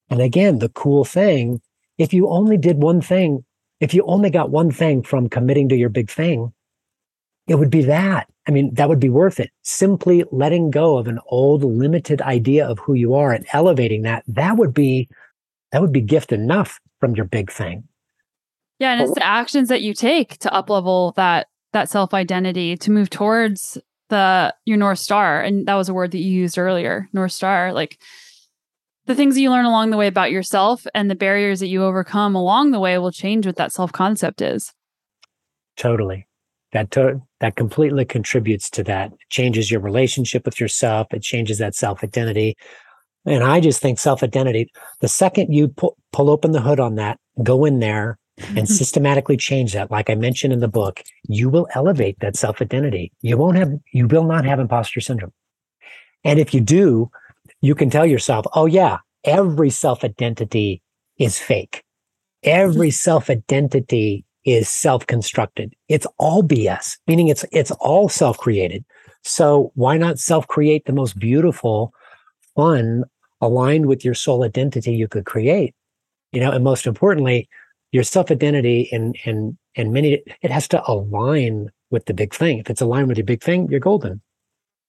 [0.09, 1.61] And again, the cool thing,
[1.97, 3.43] if you only did one thing,
[3.79, 6.53] if you only got one thing from committing to your big thing,
[7.47, 8.27] it would be that.
[8.47, 9.51] I mean, that would be worth it.
[9.61, 14.23] Simply letting go of an old limited idea of who you are and elevating that,
[14.27, 15.07] that would be,
[15.71, 17.83] that would be gift enough from your big thing.
[18.79, 22.91] Yeah, and it's the actions that you take to uplevel that that self identity to
[22.91, 23.77] move towards
[24.09, 27.73] the your north star, and that was a word that you used earlier, north star.
[27.73, 27.99] Like
[29.07, 31.83] the things that you learn along the way about yourself and the barriers that you
[31.83, 34.73] overcome along the way will change what that self concept is.
[35.77, 36.27] Totally.
[36.73, 39.13] That to- that completely contributes to that.
[39.13, 41.07] It changes your relationship with yourself.
[41.13, 42.55] It changes that self identity.
[43.25, 44.69] And I just think self identity,
[45.01, 48.17] the second you pull, pull open the hood on that, go in there,
[48.55, 52.61] and systematically change that, like I mentioned in the book, you will elevate that self
[52.61, 53.11] identity.
[53.21, 55.33] You won't have, you will not have imposter syndrome.
[56.23, 57.11] And if you do,
[57.61, 60.81] you can tell yourself, oh, yeah, every self identity
[61.17, 61.83] is fake.
[62.43, 65.75] Every self identity is self constructed.
[65.89, 68.85] It's all BS, meaning it's, it's all self created.
[69.23, 71.93] So why not self create the most beautiful,
[72.55, 73.03] fun,
[73.41, 75.75] aligned with your soul identity you could create?
[76.31, 77.49] You know, and most importantly,
[77.91, 82.59] your self identity and and and many it has to align with the big thing.
[82.59, 84.21] If it's aligned with your big thing, you're golden.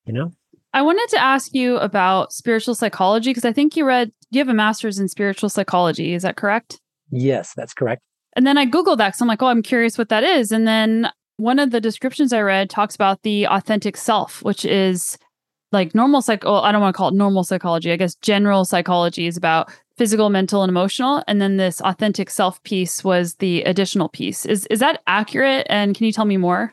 [0.06, 0.32] You know.
[0.74, 4.48] I wanted to ask you about spiritual psychology because I think you read you have
[4.48, 6.14] a master's in spiritual psychology.
[6.14, 6.80] Is that correct?
[7.10, 8.02] Yes, that's correct.
[8.36, 10.52] And then I googled that because I'm like, oh, I'm curious what that is.
[10.52, 15.16] And then one of the descriptions I read talks about the authentic self, which is
[15.72, 16.44] like normal psych.
[16.44, 17.90] Well, I don't want to call it normal psychology.
[17.90, 21.22] I guess general psychology is about physical, mental, and emotional.
[21.26, 24.46] And then this authentic self piece was the additional piece.
[24.46, 25.66] Is is that accurate?
[25.68, 26.72] And can you tell me more?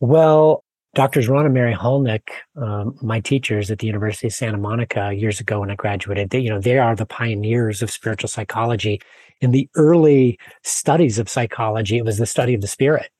[0.00, 5.12] Well, Doctors Ron and Mary Hulnick, um, my teachers at the University of Santa Monica
[5.12, 9.00] years ago when I graduated, they, you know, they are the pioneers of spiritual psychology.
[9.40, 13.10] In the early studies of psychology, it was the study of the spirit.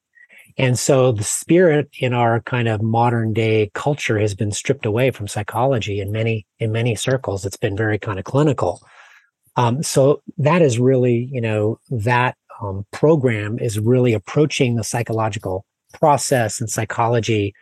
[0.58, 5.12] And so the spirit in our kind of modern day culture has been stripped away
[5.12, 7.46] from psychology in many, in many circles.
[7.46, 8.82] It's been very kind of clinical.
[9.60, 15.66] Um, so that is really, you know, that um, program is really approaching the psychological
[15.92, 17.52] process and psychology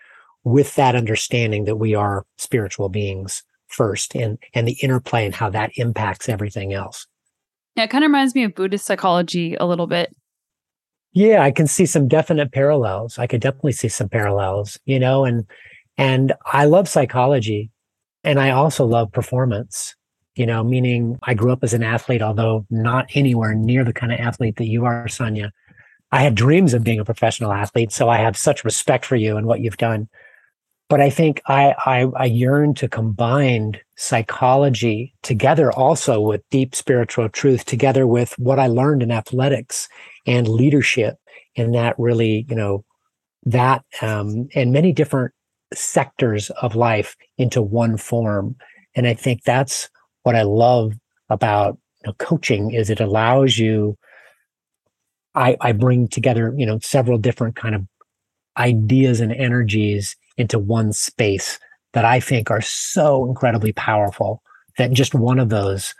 [0.44, 5.50] with that understanding that we are spiritual beings first and and the interplay and how
[5.50, 7.06] that impacts everything else.
[7.74, 10.14] Yeah, it kind of reminds me of Buddhist psychology a little bit.
[11.12, 13.18] Yeah, I can see some definite parallels.
[13.18, 15.44] I could definitely see some parallels, you know, and
[15.96, 17.72] and I love psychology
[18.22, 19.96] and I also love performance,
[20.38, 24.12] you know, meaning I grew up as an athlete, although not anywhere near the kind
[24.12, 25.52] of athlete that you are, Sonya.
[26.12, 29.36] I had dreams of being a professional athlete, so I have such respect for you
[29.36, 30.08] and what you've done.
[30.88, 37.28] But I think I, I, I yearn to combine psychology together also with deep spiritual
[37.28, 39.88] truth, together with what I learned in athletics
[40.24, 41.16] and leadership,
[41.56, 42.84] and that really, you know,
[43.44, 45.34] that um, and many different
[45.74, 48.54] sectors of life into one form.
[48.94, 49.90] And I think that's
[50.28, 50.92] what I love
[51.30, 53.96] about you know, coaching is it allows you
[55.34, 57.86] I, I bring together, you know, several different kind of
[58.58, 61.58] ideas and energies into one space
[61.94, 64.42] that I think are so incredibly powerful
[64.76, 65.94] that just one of those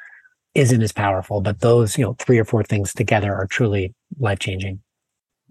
[0.55, 4.41] isn't as powerful, but those, you know, three or four things together are truly life
[4.41, 4.81] changing.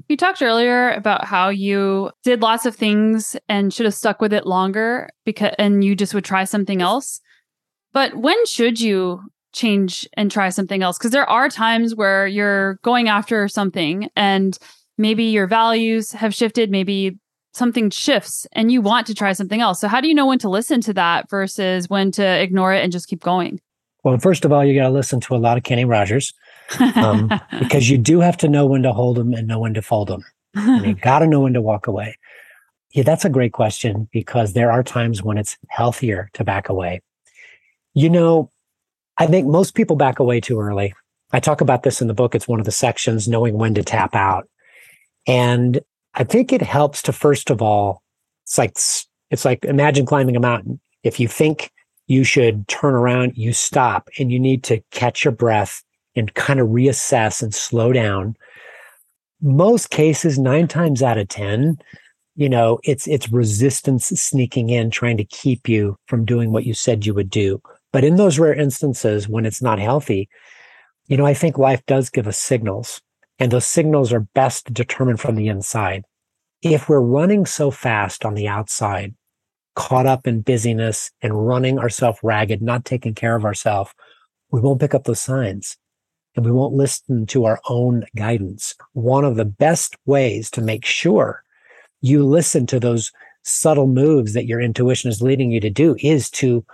[0.07, 4.33] You talked earlier about how you did lots of things and should have stuck with
[4.33, 7.21] it longer because and you just would try something else.
[7.93, 9.21] But when should you
[9.53, 10.97] change and try something else?
[10.97, 14.57] Because there are times where you're going after something and
[14.97, 17.17] maybe your values have shifted maybe
[17.53, 19.81] something shifts and you want to try something else.
[19.81, 22.83] So how do you know when to listen to that versus when to ignore it
[22.83, 23.59] and just keep going?
[24.03, 26.33] Well first of all you got to listen to a lot of kenny rogers
[26.95, 29.81] um, because you do have to know when to hold them and know when to
[29.81, 30.23] fold them
[30.53, 32.17] and you got to know when to walk away.
[32.93, 37.01] Yeah that's a great question because there are times when it's healthier to back away
[37.97, 38.51] you know
[39.17, 40.93] I think most people back away too early.
[41.31, 42.35] I talk about this in the book.
[42.35, 44.47] It's one of the sections, knowing when to tap out.
[45.25, 45.81] And
[46.13, 48.03] I think it helps to first of all,
[48.45, 48.77] it's like
[49.31, 50.79] it's like imagine climbing a mountain.
[51.03, 51.71] If you think
[52.05, 55.83] you should turn around, you stop and you need to catch your breath
[56.15, 58.35] and kind of reassess and slow down.
[59.41, 61.77] Most cases, nine times out of 10,
[62.35, 66.73] you know, it's it's resistance sneaking in, trying to keep you from doing what you
[66.73, 67.61] said you would do.
[67.91, 70.29] But in those rare instances when it's not healthy,
[71.07, 73.01] you know, I think life does give us signals,
[73.39, 76.03] and those signals are best determined from the inside.
[76.61, 79.15] If we're running so fast on the outside,
[79.75, 83.91] caught up in busyness and running ourselves ragged, not taking care of ourselves,
[84.51, 85.77] we won't pick up those signs
[86.35, 88.75] and we won't listen to our own guidance.
[88.93, 91.43] One of the best ways to make sure
[92.01, 93.11] you listen to those
[93.43, 96.65] subtle moves that your intuition is leading you to do is to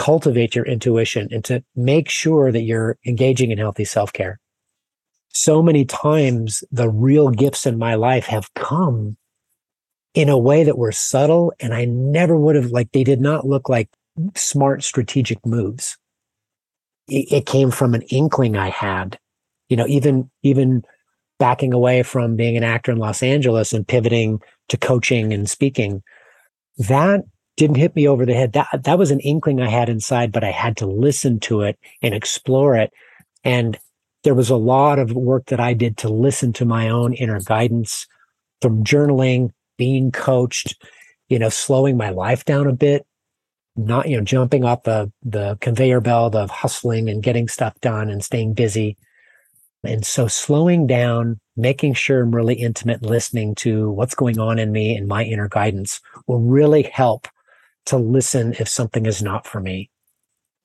[0.00, 4.40] cultivate your intuition and to make sure that you're engaging in healthy self care.
[5.28, 9.18] So many times, the real gifts in my life have come
[10.14, 13.46] in a way that were subtle, and I never would have, like, they did not
[13.46, 13.90] look like
[14.34, 15.98] smart strategic moves.
[17.06, 19.18] It, it came from an inkling I had,
[19.68, 20.82] you know, even, even
[21.38, 24.40] backing away from being an actor in Los Angeles and pivoting
[24.70, 26.02] to coaching and speaking.
[26.78, 27.20] That
[27.60, 28.54] didn't hit me over the head.
[28.54, 31.78] That that was an inkling I had inside, but I had to listen to it
[32.00, 32.90] and explore it.
[33.44, 33.78] And
[34.24, 37.38] there was a lot of work that I did to listen to my own inner
[37.40, 38.06] guidance
[38.62, 40.82] from journaling, being coached,
[41.28, 43.06] you know, slowing my life down a bit,
[43.76, 48.08] not, you know, jumping off the the conveyor belt of hustling and getting stuff done
[48.08, 48.96] and staying busy.
[49.84, 54.72] And so slowing down, making sure I'm really intimate, listening to what's going on in
[54.72, 57.28] me and my inner guidance will really help
[57.86, 59.90] to listen if something is not for me.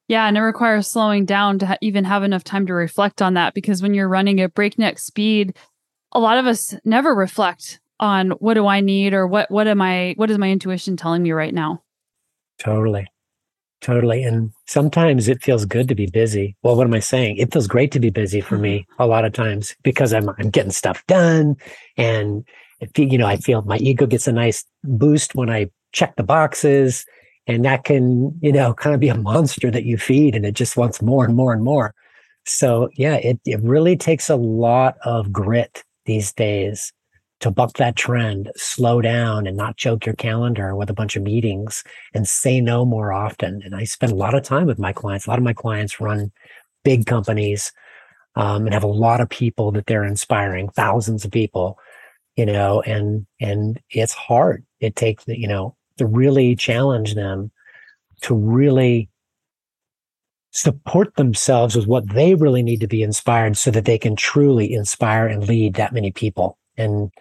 [0.07, 3.33] Yeah, and it requires slowing down to ha- even have enough time to reflect on
[3.33, 5.57] that because when you're running at breakneck speed,
[6.11, 9.81] a lot of us never reflect on what do I need or what what am
[9.81, 11.81] I what is my intuition telling me right now?
[12.59, 13.07] Totally.
[13.81, 14.23] Totally.
[14.23, 16.55] And sometimes it feels good to be busy.
[16.63, 17.37] Well, what am I saying?
[17.37, 19.01] It feels great to be busy for me mm-hmm.
[19.01, 21.55] a lot of times because I'm I'm getting stuff done
[21.97, 22.45] and
[22.97, 27.05] you know, I feel my ego gets a nice boost when I check the boxes
[27.47, 30.53] and that can you know kind of be a monster that you feed and it
[30.53, 31.95] just wants more and more and more.
[32.45, 36.91] So yeah it, it really takes a lot of grit these days
[37.39, 41.23] to buck that trend slow down and not choke your calendar with a bunch of
[41.23, 41.83] meetings
[42.13, 43.61] and say no more often.
[43.63, 45.25] And i spend a lot of time with my clients.
[45.25, 46.31] A lot of my clients run
[46.83, 47.71] big companies
[48.35, 51.79] um, and have a lot of people that they're inspiring thousands of people
[52.35, 54.65] you know and and it's hard.
[54.79, 57.51] It takes you know to really challenge them
[58.21, 59.09] to really
[60.51, 64.73] support themselves with what they really need to be inspired so that they can truly
[64.73, 66.57] inspire and lead that many people.
[66.77, 67.11] And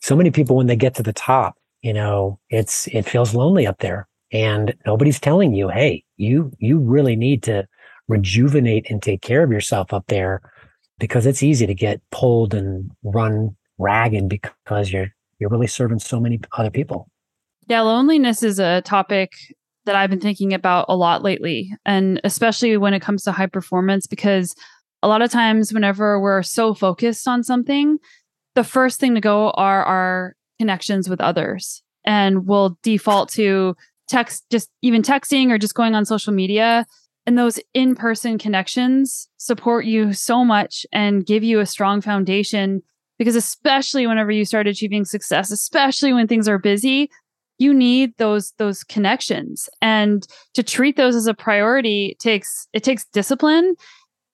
[0.00, 3.66] so many people, when they get to the top, you know, it's, it feels lonely
[3.66, 7.66] up there and nobody's telling you, hey, you you really need to
[8.08, 10.40] rejuvenate and take care of yourself up there
[10.98, 15.08] because it's easy to get pulled and run ragged because you're
[15.38, 17.08] you're really serving so many other people.
[17.68, 19.32] Yeah, loneliness is a topic
[19.84, 23.46] that I've been thinking about a lot lately, and especially when it comes to high
[23.46, 24.54] performance, because
[25.02, 27.98] a lot of times, whenever we're so focused on something,
[28.54, 31.82] the first thing to go are our connections with others.
[32.04, 33.74] And we'll default to
[34.08, 36.86] text, just even texting or just going on social media.
[37.26, 42.82] And those in person connections support you so much and give you a strong foundation
[43.18, 47.10] because, especially whenever you start achieving success, especially when things are busy,
[47.62, 53.04] you need those those connections and to treat those as a priority takes it takes
[53.06, 53.74] discipline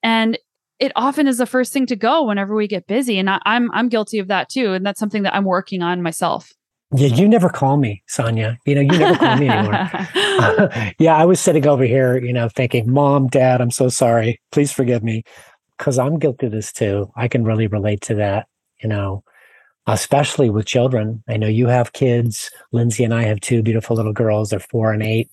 [0.03, 0.37] and
[0.79, 3.71] it often is the first thing to go whenever we get busy and I, i'm
[3.71, 6.51] i'm guilty of that too and that's something that i'm working on myself
[6.95, 8.57] yeah, you never call me, Sonya.
[8.65, 9.89] You know, you never call me anymore.
[10.99, 14.41] yeah, I was sitting over here, you know, thinking, Mom, Dad, I'm so sorry.
[14.51, 15.21] Please forgive me.
[15.77, 17.11] Because I'm guilty of this too.
[17.15, 18.47] I can really relate to that,
[18.81, 19.23] you know,
[19.87, 21.23] especially with children.
[21.27, 22.51] I know you have kids.
[22.71, 24.49] Lindsay and I have two beautiful little girls.
[24.49, 25.29] They're four and eight.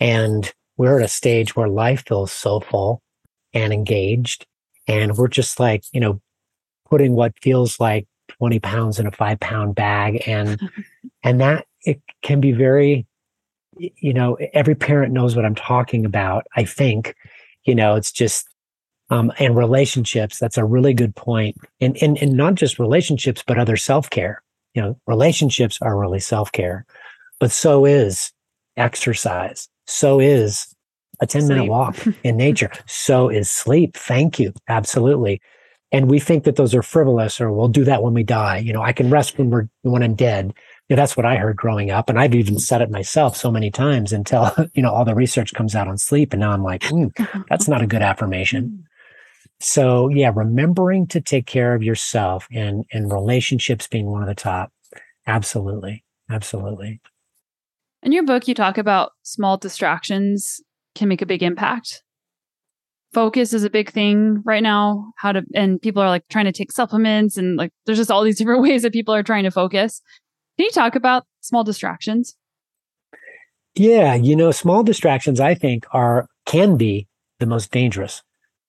[0.00, 3.02] And we're at a stage where life feels so full
[3.52, 4.46] and engaged.
[4.88, 6.20] And we're just like, you know,
[6.90, 10.22] putting what feels like 20 pounds in a five pound bag.
[10.26, 10.60] And,
[11.22, 13.06] and that it can be very,
[13.76, 16.46] you know, every parent knows what I'm talking about.
[16.56, 17.14] I think,
[17.64, 18.51] you know, it's just,
[19.12, 20.38] um, and relationships.
[20.38, 21.56] That's a really good point.
[21.80, 24.42] And, and, and not just relationships, but other self care.
[24.74, 26.86] You know, relationships are really self care,
[27.38, 28.32] but so is
[28.76, 29.68] exercise.
[29.86, 30.74] So is
[31.20, 32.70] a 10 minute walk in nature.
[32.86, 33.96] So is sleep.
[33.96, 34.54] Thank you.
[34.68, 35.40] Absolutely
[35.92, 38.72] and we think that those are frivolous or we'll do that when we die you
[38.72, 40.46] know i can rest when we're when i'm dead
[40.88, 43.50] you know, that's what i heard growing up and i've even said it myself so
[43.50, 46.64] many times until you know all the research comes out on sleep and now i'm
[46.64, 48.84] like mm, that's not a good affirmation
[49.62, 54.34] so yeah remembering to take care of yourself and and relationships being one of the
[54.34, 54.72] top.
[55.26, 56.04] Absolutely.
[56.28, 57.00] Absolutely.
[58.02, 60.60] In your book you talk about small distractions
[60.94, 62.02] can make a big impact.
[63.12, 66.52] Focus is a big thing right now how to and people are like trying to
[66.52, 69.50] take supplements and like there's just all these different ways that people are trying to
[69.50, 70.02] focus.
[70.58, 72.34] Can you talk about small distractions?
[73.74, 77.06] Yeah you know small distractions i think are can be
[77.38, 78.22] the most dangerous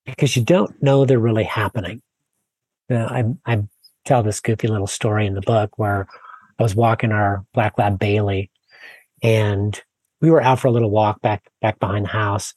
[0.05, 2.01] because you don't know they're really happening
[2.91, 3.63] uh, I, I
[4.05, 6.07] tell this goofy little story in the book where
[6.59, 8.51] i was walking our black lab bailey
[9.21, 9.81] and
[10.21, 12.53] we were out for a little walk back back behind the house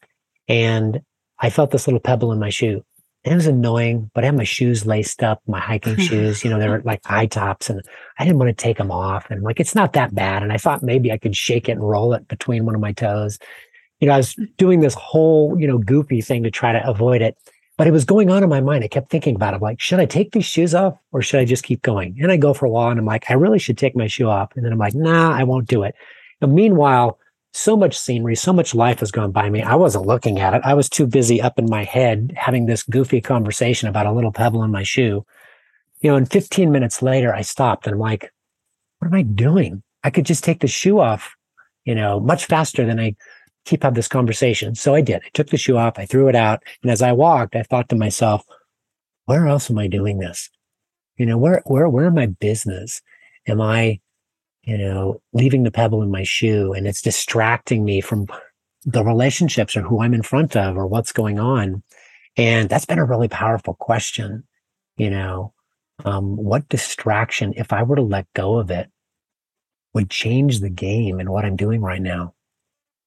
[0.48, 1.00] and
[1.38, 2.84] I felt this little pebble in my shoe.
[3.24, 6.50] And it was annoying, but I had my shoes laced up, my hiking shoes, you
[6.50, 7.82] know, they were like high tops and
[8.18, 9.28] I didn't want to take them off.
[9.30, 10.44] And like, it's not that bad.
[10.44, 12.92] And I thought maybe I could shake it and roll it between one of my
[12.92, 13.40] toes.
[14.00, 17.22] You know, I was doing this whole, you know, goofy thing to try to avoid
[17.22, 17.36] it,
[17.78, 18.84] but it was going on in my mind.
[18.84, 19.56] I kept thinking about it.
[19.56, 22.16] I'm like, should I take these shoes off or should I just keep going?
[22.20, 24.28] And I go for a while and I'm like, I really should take my shoe
[24.28, 24.50] off.
[24.54, 25.94] And then I'm like, nah, I won't do it.
[26.40, 27.18] And meanwhile,
[27.52, 29.62] so much scenery, so much life has gone by me.
[29.62, 30.60] I wasn't looking at it.
[30.62, 34.32] I was too busy up in my head having this goofy conversation about a little
[34.32, 35.24] pebble in my shoe.
[36.00, 38.30] You know, and 15 minutes later, I stopped and I'm like,
[38.98, 39.82] what am I doing?
[40.04, 41.34] I could just take the shoe off,
[41.84, 43.16] you know, much faster than I
[43.66, 44.74] keep having this conversation.
[44.74, 45.22] So I did.
[45.24, 46.62] I took the shoe off, I threw it out.
[46.82, 48.42] And as I walked, I thought to myself,
[49.26, 50.48] where else am I doing this?
[51.18, 53.02] You know, where, where, where am I business?
[53.46, 54.00] Am I
[54.66, 58.26] you know, leaving the pebble in my shoe and it's distracting me from
[58.84, 61.82] the relationships or who I'm in front of or what's going on.
[62.36, 64.44] And that's been a really powerful question.
[64.96, 65.54] You know,
[66.04, 68.90] um, what distraction, if I were to let go of it,
[69.94, 72.34] would change the game and what I'm doing right now?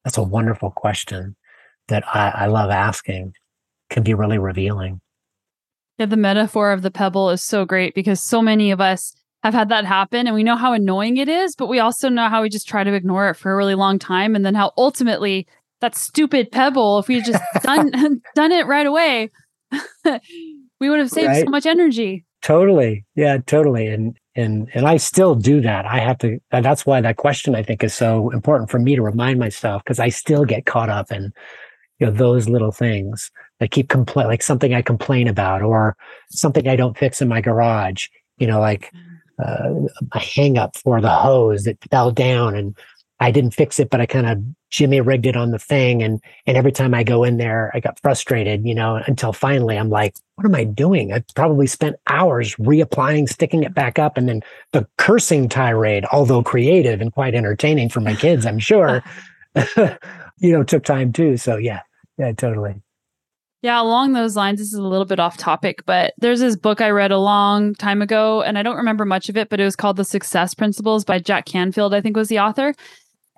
[0.04, 1.36] That's a wonderful question
[1.88, 3.34] that I, I love asking,
[3.90, 5.02] can be really revealing.
[5.98, 9.54] Yeah, the metaphor of the pebble is so great because so many of us have
[9.54, 12.42] had that happen and we know how annoying it is, but we also know how
[12.42, 15.48] we just try to ignore it for a really long time and then how ultimately
[15.82, 17.92] that stupid pebble, if we just done
[18.36, 19.30] done it right away,
[20.80, 21.46] we would have saved right?
[21.46, 22.26] so much energy.
[22.42, 23.06] Totally.
[23.16, 23.88] Yeah, totally.
[23.88, 25.86] And and and I still do that.
[25.86, 29.02] I have to that's why that question I think is so important for me to
[29.02, 31.34] remind myself because I still get caught up in
[32.00, 33.30] you know those little things
[33.60, 35.96] that keep complain like something I complain about or
[36.32, 38.08] something I don't fix in my garage.
[38.38, 39.10] You know, like mm
[39.40, 39.74] uh,
[40.12, 42.78] a hang up for the hose that fell down and
[43.20, 44.40] I didn't fix it, but I kind of
[44.70, 46.02] Jimmy rigged it on the thing.
[46.02, 49.78] And, and every time I go in there, I got frustrated, you know, until finally
[49.78, 51.12] I'm like, what am I doing?
[51.12, 54.16] I probably spent hours reapplying, sticking it back up.
[54.16, 54.42] And then
[54.72, 59.04] the cursing tirade, although creative and quite entertaining for my kids, I'm sure,
[59.76, 61.36] you know, took time too.
[61.36, 61.82] So yeah,
[62.18, 62.82] yeah, totally.
[63.62, 66.80] Yeah, along those lines, this is a little bit off topic, but there's this book
[66.80, 69.66] I read a long time ago, and I don't remember much of it, but it
[69.66, 72.74] was called The Success Principles by Jack Canfield, I think was the author.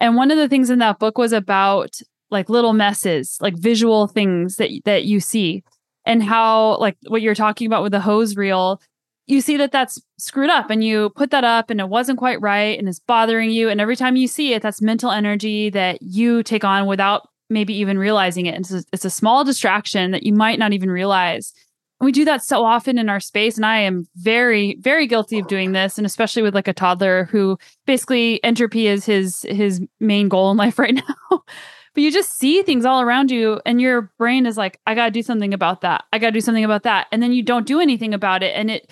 [0.01, 4.07] And one of the things in that book was about like little messes, like visual
[4.07, 5.63] things that that you see,
[6.05, 8.81] and how like what you're talking about with the hose reel,
[9.27, 12.41] you see that that's screwed up, and you put that up, and it wasn't quite
[12.41, 16.01] right, and it's bothering you, and every time you see it, that's mental energy that
[16.01, 18.59] you take on without maybe even realizing it.
[18.59, 21.53] It's a, it's a small distraction that you might not even realize.
[22.01, 23.57] And we do that so often in our space.
[23.57, 25.99] And I am very, very guilty of doing this.
[25.99, 30.57] And especially with like a toddler who basically entropy is his his main goal in
[30.57, 31.29] life right now.
[31.29, 35.11] but you just see things all around you and your brain is like, I gotta
[35.11, 36.03] do something about that.
[36.11, 37.05] I gotta do something about that.
[37.11, 38.55] And then you don't do anything about it.
[38.55, 38.91] And it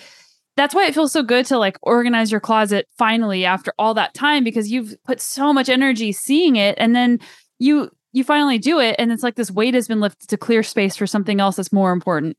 [0.56, 4.14] that's why it feels so good to like organize your closet finally after all that
[4.14, 7.18] time because you've put so much energy seeing it and then
[7.58, 10.62] you you finally do it and it's like this weight has been lifted to clear
[10.62, 12.36] space for something else that's more important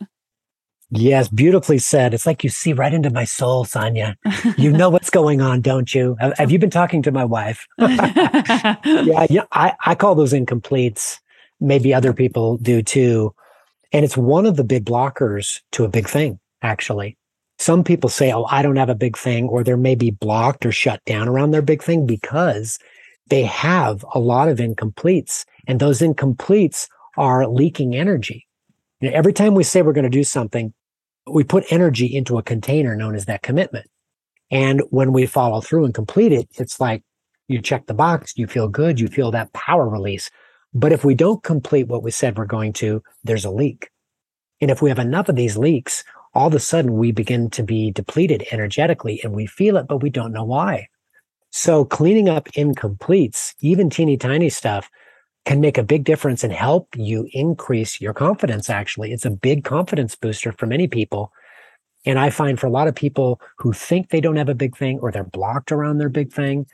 [0.92, 2.14] yes beautifully said.
[2.14, 4.18] It's like you see right into my soul sonya
[4.58, 6.16] you know what's going on don't you?
[6.20, 7.68] Have, you been talking to my wife?
[7.78, 11.20] Yeah yeah I, I call those incompletes.
[11.60, 13.34] Maybe other people do too.
[13.92, 17.18] And it's one of the big blockers to a big thing actually.
[17.60, 20.72] Some people say oh i don't have a big thing or they're maybe blocked or
[20.72, 22.80] shut down around their big thing because
[23.32, 26.88] they have a lot of incompletes and those incompletes
[27.18, 28.48] are leaking energy.
[29.00, 30.74] You know, every time we say we're going to do something,
[31.34, 33.88] we put energy into a container known as that commitment.
[34.50, 37.04] And when we follow through and complete it, it's like
[37.48, 40.30] you check the box, you feel good, you feel that power release.
[40.74, 43.90] But if we don't complete what we said we're going to, there's a leak.
[44.60, 46.04] And if we have enough of these leaks,
[46.34, 49.98] all of a sudden we begin to be depleted energetically and we feel it, but
[49.98, 50.88] we don't know why.
[51.52, 54.90] So cleaning up incompletes, even teeny tiny stuff,
[55.46, 58.70] can make a big difference and help you increase your confidence.
[58.70, 61.32] Actually, it's a big confidence booster for many people.
[62.06, 64.78] And I find for a lot of people who think they don't have a big
[64.78, 66.66] thing or they're blocked around their big thing,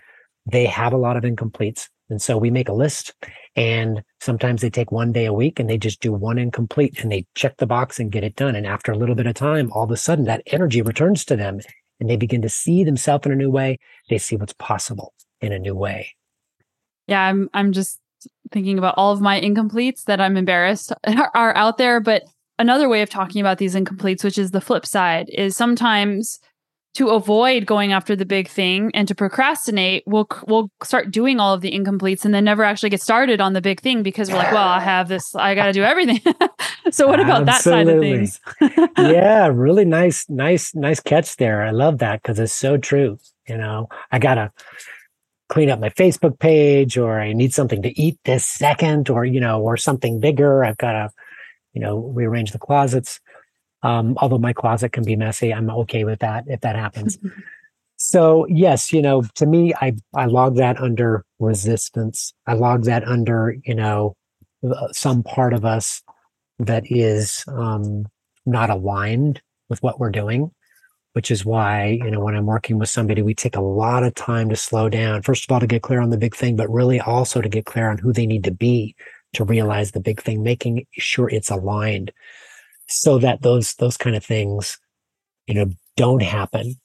[0.45, 1.89] they have a lot of incompletes.
[2.09, 3.13] And so we make a list
[3.55, 7.11] and sometimes they take one day a week and they just do one incomplete and
[7.11, 8.55] they check the box and get it done.
[8.55, 11.35] And after a little bit of time, all of a sudden that energy returns to
[11.35, 11.59] them
[11.99, 13.77] and they begin to see themselves in a new way.
[14.09, 16.15] They see what's possible in a new way.
[17.07, 17.99] Yeah, I'm I'm just
[18.51, 20.93] thinking about all of my incompletes that I'm embarrassed
[21.33, 21.99] are out there.
[21.99, 22.23] But
[22.59, 26.39] another way of talking about these incompletes, which is the flip side, is sometimes
[26.97, 31.53] to avoid going after the big thing and to procrastinate, we'll we'll start doing all
[31.53, 34.37] of the incompletes and then never actually get started on the big thing because we're
[34.37, 36.19] like, well, I have this, I got to do everything.
[36.91, 38.17] so what about Absolutely.
[38.17, 38.89] that side of things?
[38.97, 41.61] yeah, really nice, nice, nice catch there.
[41.61, 43.19] I love that because it's so true.
[43.47, 44.51] You know, I gotta
[45.49, 49.39] clean up my Facebook page or I need something to eat this second or, you
[49.39, 50.63] know, or something bigger.
[50.63, 51.09] I've got to,
[51.73, 53.19] you know, rearrange the closets.
[53.83, 57.17] Um, although my closet can be messy, I'm okay with that if that happens.
[57.97, 62.33] so yes, you know, to me, I, I log that under resistance.
[62.45, 64.15] I log that under, you know,
[64.91, 66.01] some part of us
[66.59, 68.07] that is um,
[68.45, 70.51] not aligned with what we're doing
[71.17, 74.13] which is why, you know, when I'm working with somebody, we take a lot of
[74.13, 75.23] time to slow down.
[75.23, 77.65] First of all, to get clear on the big thing, but really also to get
[77.65, 78.95] clear on who they need to be
[79.33, 82.11] to realize the big thing, making sure it's aligned
[82.87, 84.77] so that those, those kind of things,
[85.47, 86.75] you know, don't happen.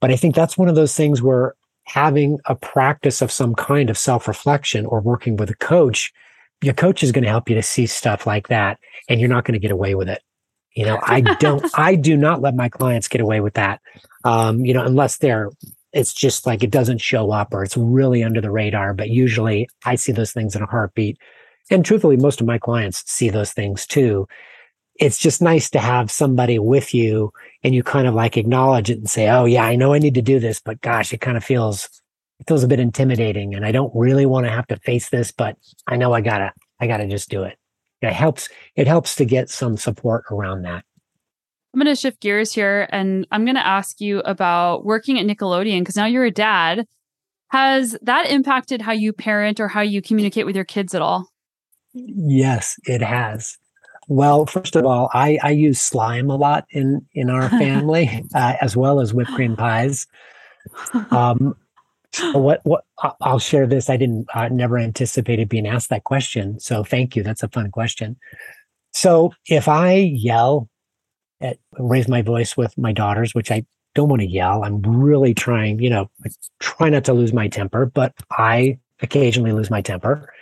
[0.00, 3.90] But I think that's one of those things where having a practice of some kind
[3.90, 6.12] of self reflection or working with a coach,
[6.62, 8.78] your coach is going to help you to see stuff like that
[9.08, 10.22] and you're not going to get away with it.
[10.74, 13.80] You know, I don't, I do not let my clients get away with that.
[14.24, 15.50] Um, you know, unless they're,
[15.92, 18.94] it's just like it doesn't show up or it's really under the radar.
[18.94, 21.18] But usually I see those things in a heartbeat.
[21.70, 24.26] And truthfully, most of my clients see those things too.
[24.98, 28.98] It's just nice to have somebody with you and you kind of like acknowledge it
[28.98, 31.36] and say, Oh yeah, I know I need to do this, but gosh, it kind
[31.36, 31.88] of feels,
[32.40, 35.32] it feels a bit intimidating and I don't really want to have to face this,
[35.32, 35.56] but
[35.86, 37.58] I know I gotta, I gotta just do it
[38.02, 40.84] it helps it helps to get some support around that.
[41.72, 45.24] I'm going to shift gears here and i'm going to ask you about working at
[45.24, 46.86] nickelodeon because now you're a dad.
[47.48, 51.28] Has that impacted how you parent or how you communicate with your kids at all?
[51.94, 53.56] Yes it has.
[54.08, 58.54] Well first of all i i use slime a lot in in our family uh,
[58.60, 60.06] as well as whipped cream pies.
[61.10, 61.56] Um
[62.32, 62.84] what what
[63.20, 63.88] I'll share this.
[63.88, 66.60] I didn't I never anticipated being asked that question.
[66.60, 67.22] So thank you.
[67.22, 68.16] That's a fun question.
[68.92, 70.68] So if I yell
[71.40, 75.34] at raise my voice with my daughters, which I don't want to yell, I'm really
[75.34, 79.82] trying, you know, I try not to lose my temper, but I occasionally lose my
[79.82, 80.32] temper.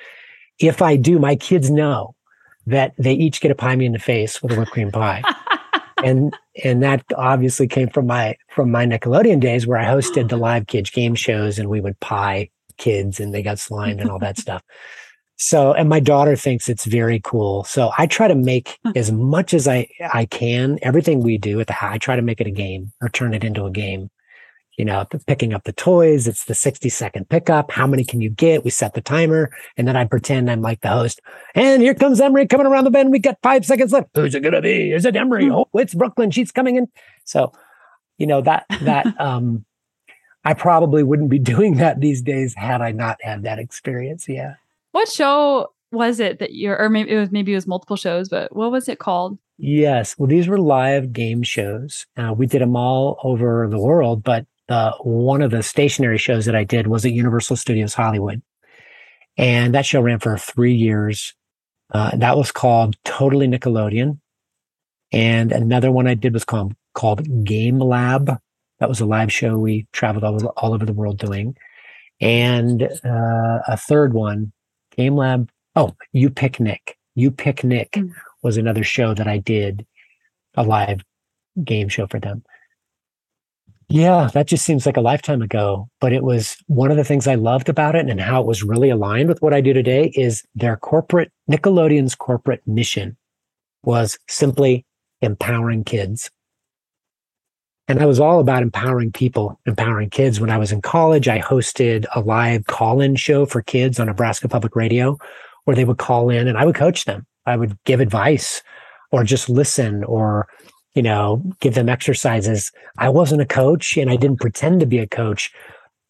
[0.58, 2.14] if I do, my kids know
[2.66, 5.22] that they each get a pie me in the face with a whipped cream pie.
[6.04, 10.36] and and that obviously came from my from my Nickelodeon days where I hosted the
[10.36, 10.40] oh.
[10.40, 14.18] live kids game shows and we would pie kids and they got slimed and all
[14.20, 14.62] that stuff.
[15.36, 17.64] So and my daughter thinks it's very cool.
[17.64, 21.66] So I try to make as much as I I can everything we do at
[21.66, 24.10] the I try to make it a game or turn it into a game
[24.80, 26.26] you know, picking up the toys.
[26.26, 27.70] It's the 60 second pickup.
[27.70, 28.64] How many can you get?
[28.64, 29.50] We set the timer.
[29.76, 31.20] And then I pretend I'm like the host.
[31.54, 33.10] And here comes Emory coming around the bend.
[33.10, 34.08] We got five seconds left.
[34.14, 34.90] Who's it going to be?
[34.92, 35.48] Is it Emory?
[35.48, 35.52] Hmm.
[35.52, 36.30] Oh, it's Brooklyn.
[36.30, 36.86] She's coming in.
[37.26, 37.52] So,
[38.16, 39.66] you know, that, that, um,
[40.46, 44.30] I probably wouldn't be doing that these days had I not had that experience.
[44.30, 44.54] Yeah.
[44.92, 48.30] What show was it that you're, or maybe it was, maybe it was multiple shows,
[48.30, 49.38] but what was it called?
[49.58, 50.16] Yes.
[50.16, 52.06] Well, these were live game shows.
[52.16, 56.46] Uh, we did them all over the world, but uh, one of the stationary shows
[56.46, 58.40] that I did was at Universal Studios Hollywood.
[59.36, 61.34] And that show ran for three years.
[61.92, 64.20] Uh, that was called Totally Nickelodeon.
[65.12, 68.38] And another one I did was called, called Game Lab.
[68.78, 71.56] That was a live show we traveled all, all over the world doing.
[72.20, 74.52] And uh, a third one,
[74.96, 75.50] Game Lab.
[75.74, 76.96] Oh, You Pick Nick.
[77.14, 78.12] You Pick Nick mm.
[78.42, 79.84] was another show that I did,
[80.54, 81.00] a live
[81.64, 82.44] game show for them.
[83.92, 85.88] Yeah, that just seems like a lifetime ago.
[86.00, 88.62] But it was one of the things I loved about it and how it was
[88.62, 93.16] really aligned with what I do today is their corporate, Nickelodeon's corporate mission
[93.82, 94.86] was simply
[95.22, 96.30] empowering kids.
[97.88, 100.38] And I was all about empowering people, empowering kids.
[100.40, 104.06] When I was in college, I hosted a live call in show for kids on
[104.06, 105.18] Nebraska Public Radio
[105.64, 107.26] where they would call in and I would coach them.
[107.44, 108.62] I would give advice
[109.10, 110.46] or just listen or
[110.94, 112.72] you know, give them exercises.
[112.98, 115.52] I wasn't a coach and I didn't pretend to be a coach,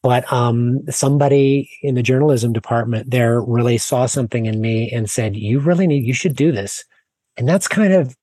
[0.03, 5.37] but um, somebody in the journalism department there really saw something in me and said,
[5.37, 6.85] "You really need, you should do this."
[7.37, 8.17] And that's kind of,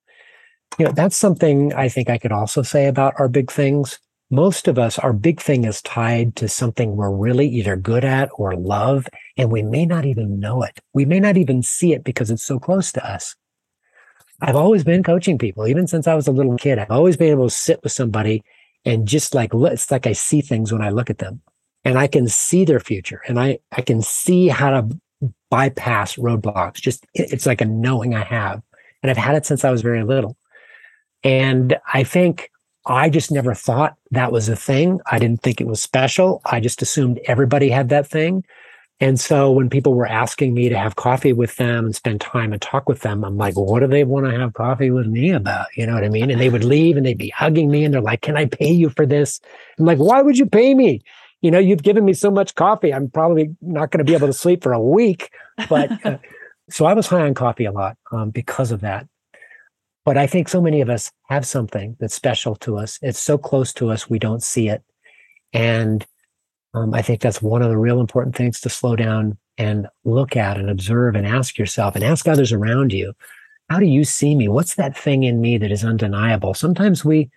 [0.78, 3.98] you know, that's something I think I could also say about our big things.
[4.30, 8.28] Most of us, our big thing is tied to something we're really either good at
[8.34, 9.06] or love,
[9.36, 10.80] and we may not even know it.
[10.92, 13.34] We may not even see it because it's so close to us.
[14.40, 16.78] I've always been coaching people, even since I was a little kid.
[16.78, 18.44] I've always been able to sit with somebody
[18.84, 21.42] and just like, it's like I see things when I look at them
[21.84, 24.88] and I can see their future and I, I can see how to
[25.50, 26.74] bypass roadblocks.
[26.74, 28.62] Just, it's like a knowing I have.
[29.02, 30.36] And I've had it since I was very little.
[31.24, 32.50] And I think
[32.86, 35.00] I just never thought that was a thing.
[35.10, 36.40] I didn't think it was special.
[36.44, 38.44] I just assumed everybody had that thing.
[39.00, 42.52] And so when people were asking me to have coffee with them and spend time
[42.52, 45.06] and talk with them, I'm like, well, what do they want to have coffee with
[45.06, 45.68] me about?
[45.76, 46.30] You know what I mean?
[46.30, 48.72] And they would leave and they'd be hugging me and they're like, can I pay
[48.72, 49.40] you for this?
[49.78, 51.02] I'm like, why would you pay me?
[51.42, 52.92] You know, you've given me so much coffee.
[52.92, 55.30] I'm probably not going to be able to sleep for a week.
[55.68, 56.18] But uh,
[56.70, 59.06] so I was high on coffee a lot um, because of that.
[60.04, 62.98] But I think so many of us have something that's special to us.
[63.02, 64.82] It's so close to us, we don't see it.
[65.52, 66.04] And
[66.82, 70.36] um, I think that's one of the real important things to slow down and look
[70.36, 73.12] at and observe and ask yourself and ask others around you
[73.68, 74.48] how do you see me?
[74.48, 76.54] What's that thing in me that is undeniable?
[76.54, 77.30] Sometimes we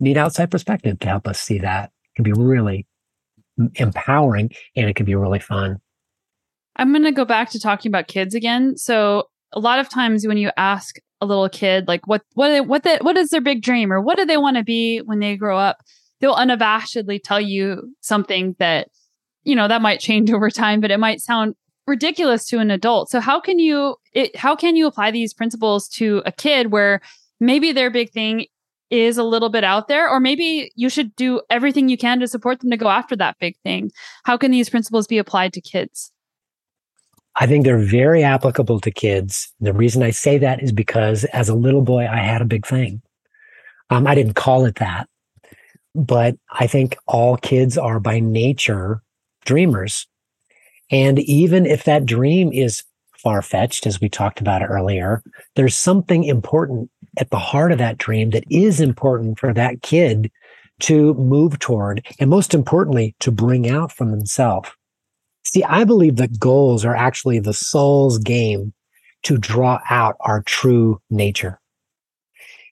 [0.00, 1.90] need outside perspective to help us see that.
[2.04, 2.86] It can be really
[3.76, 5.78] empowering and it can be really fun.
[6.76, 8.76] I'm going to go back to talking about kids again.
[8.76, 12.82] So, a lot of times when you ask a little kid like what what what
[12.82, 15.36] the, what is their big dream or what do they want to be when they
[15.36, 15.78] grow up?
[16.20, 18.88] They'll unabashedly tell you something that,
[19.44, 21.54] you know, that might change over time, but it might sound
[21.86, 23.10] ridiculous to an adult.
[23.10, 27.00] So how can you it, how can you apply these principles to a kid where
[27.40, 28.46] maybe their big thing
[28.90, 32.28] is a little bit out there or maybe you should do everything you can to
[32.28, 33.90] support them to go after that big thing.
[34.24, 36.12] How can these principles be applied to kids?
[37.36, 39.52] I think they're very applicable to kids.
[39.60, 42.66] The reason I say that is because as a little boy, I had a big
[42.66, 43.00] thing.
[43.90, 45.08] Um, I didn't call it that,
[45.94, 49.02] but I think all kids are by nature
[49.44, 50.06] dreamers.
[50.90, 52.84] And even if that dream is
[53.18, 55.22] far fetched, as we talked about earlier,
[55.56, 60.30] there's something important at the heart of that dream that is important for that kid
[60.80, 64.70] to move toward, and most importantly, to bring out from themselves.
[65.44, 68.72] See, I believe that goals are actually the soul's game
[69.24, 71.60] to draw out our true nature.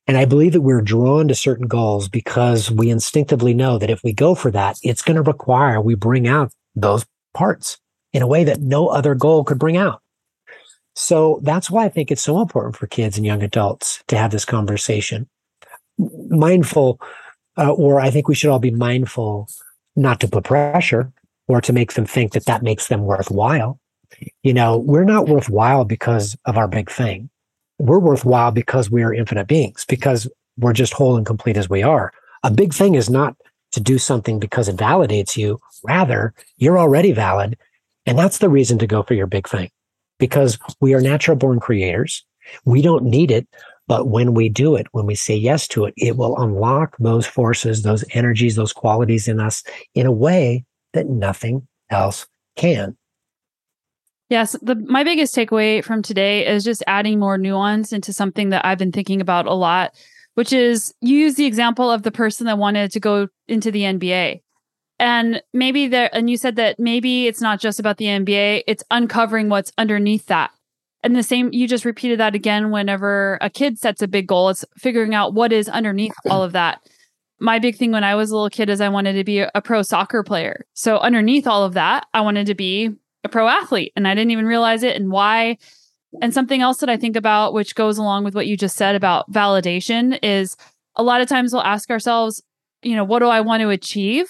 [0.06, 4.04] And I believe that we're drawn to certain goals because we instinctively know that if
[4.04, 7.04] we go for that, it's going to require we bring out those
[7.34, 7.78] parts
[8.12, 10.00] in a way that no other goal could bring out.
[10.94, 14.30] So that's why I think it's so important for kids and young adults to have
[14.30, 15.28] this conversation.
[15.98, 17.00] Mindful,
[17.58, 19.48] uh, or I think we should all be mindful
[19.96, 21.12] not to put pressure
[21.48, 23.78] or to make them think that that makes them worthwhile.
[24.42, 27.28] You know, we're not worthwhile because of our big thing.
[27.78, 31.82] We're worthwhile because we are infinite beings, because we're just whole and complete as we
[31.82, 32.12] are.
[32.42, 33.36] A big thing is not
[33.72, 35.60] to do something because it validates you.
[35.84, 37.58] Rather, you're already valid.
[38.06, 39.70] And that's the reason to go for your big thing
[40.18, 42.24] because we are natural born creators.
[42.64, 43.46] We don't need it.
[43.88, 47.26] But when we do it, when we say yes to it, it will unlock those
[47.26, 49.62] forces, those energies, those qualities in us
[49.94, 52.96] in a way that nothing else can.
[54.28, 58.64] Yes, the my biggest takeaway from today is just adding more nuance into something that
[58.64, 59.94] I've been thinking about a lot,
[60.34, 63.82] which is you use the example of the person that wanted to go into the
[63.82, 64.40] NBA.
[64.98, 68.82] And maybe there and you said that maybe it's not just about the NBA, it's
[68.90, 70.50] uncovering what's underneath that.
[71.04, 74.48] And the same you just repeated that again whenever a kid sets a big goal,
[74.48, 76.80] it's figuring out what is underneath all of that.
[77.38, 79.50] My big thing when I was a little kid is I wanted to be a,
[79.54, 80.64] a pro soccer player.
[80.72, 82.96] So underneath all of that, I wanted to be
[83.26, 85.58] a pro athlete and I didn't even realize it and why.
[86.22, 88.94] And something else that I think about, which goes along with what you just said
[88.94, 90.56] about validation, is
[90.94, 92.42] a lot of times we'll ask ourselves,
[92.82, 94.26] you know, what do I want to achieve?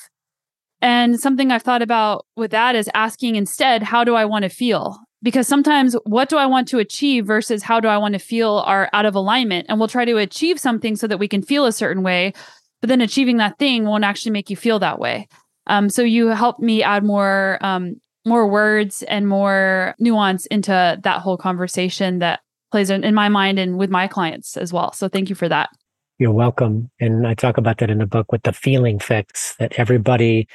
[0.82, 4.49] And something I've thought about with that is asking instead, how do I want to
[4.49, 4.99] feel?
[5.22, 8.64] Because sometimes what do I want to achieve versus how do I want to feel
[8.66, 9.66] are out of alignment.
[9.68, 12.32] And we'll try to achieve something so that we can feel a certain way,
[12.80, 15.28] but then achieving that thing won't actually make you feel that way.
[15.66, 21.20] Um, so you helped me add more um, more words and more nuance into that
[21.20, 22.41] whole conversation that
[22.72, 24.93] plays in, in my mind and with my clients as well.
[24.93, 25.70] So thank you for that.
[26.18, 26.91] You're welcome.
[26.99, 30.49] And I talk about that in the book with the feeling fix that everybody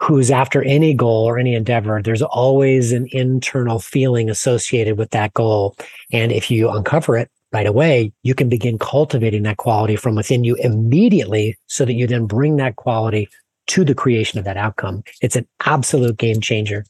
[0.00, 5.34] who's after any goal or any endeavor, there's always an internal feeling associated with that
[5.34, 5.74] goal.
[6.12, 10.44] And if you uncover it right away, you can begin cultivating that quality from within
[10.44, 13.28] you immediately so that you then bring that quality
[13.68, 15.02] to the creation of that outcome.
[15.20, 16.84] It's an absolute game changer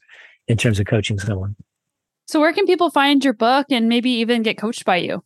[0.49, 1.55] in terms of coaching someone.
[2.27, 5.23] So, where can people find your book and maybe even get coached by you?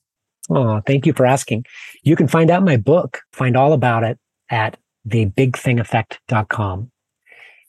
[0.50, 1.66] Oh, thank you for asking.
[2.04, 4.20] You can find out my book, find all about it
[4.50, 6.92] at thebigthingeffect.com.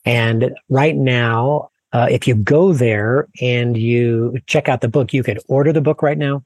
[0.05, 5.23] And right now, uh, if you go there and you check out the book, you
[5.23, 6.43] could order the book right now.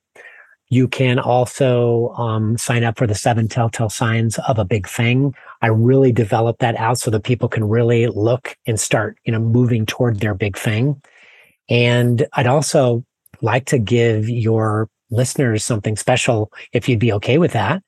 [0.70, 5.34] You can also um, sign up for the seven telltale signs of a big thing.
[5.62, 9.40] I really develop that out so that people can really look and start, you know,
[9.40, 11.02] moving toward their big thing.
[11.70, 13.04] And I'd also
[13.42, 17.84] like to give your listeners something special if you'd be okay with that.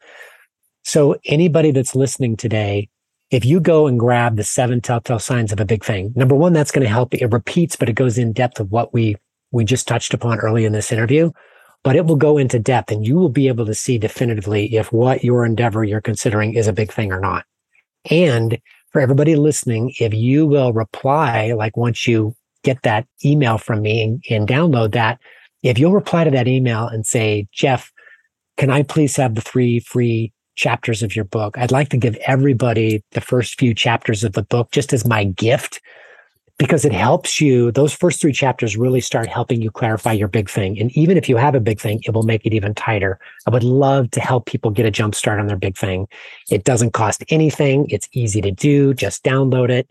[0.83, 2.89] So anybody that's listening today,
[3.29, 6.53] if you go and grab the seven telltale signs of a big thing, number one,
[6.53, 7.13] that's going to help.
[7.13, 9.15] It repeats, but it goes in depth of what we
[9.53, 11.31] we just touched upon early in this interview.
[11.83, 14.93] But it will go into depth, and you will be able to see definitively if
[14.93, 17.45] what your endeavor you're considering is a big thing or not.
[18.09, 18.59] And
[18.91, 24.03] for everybody listening, if you will reply, like once you get that email from me
[24.03, 25.19] and, and download that,
[25.63, 27.91] if you'll reply to that email and say, Jeff,
[28.57, 31.57] can I please have the three free chapters of your book?
[31.57, 35.23] I'd like to give everybody the first few chapters of the book just as my
[35.23, 35.81] gift
[36.61, 37.71] because it helps you.
[37.71, 40.79] Those first three chapters really start helping you clarify your big thing.
[40.79, 43.19] And even if you have a big thing, it will make it even tighter.
[43.47, 46.07] I would love to help people get a jump start on their big thing.
[46.51, 47.87] It doesn't cost anything.
[47.89, 48.93] It's easy to do.
[48.93, 49.89] Just download it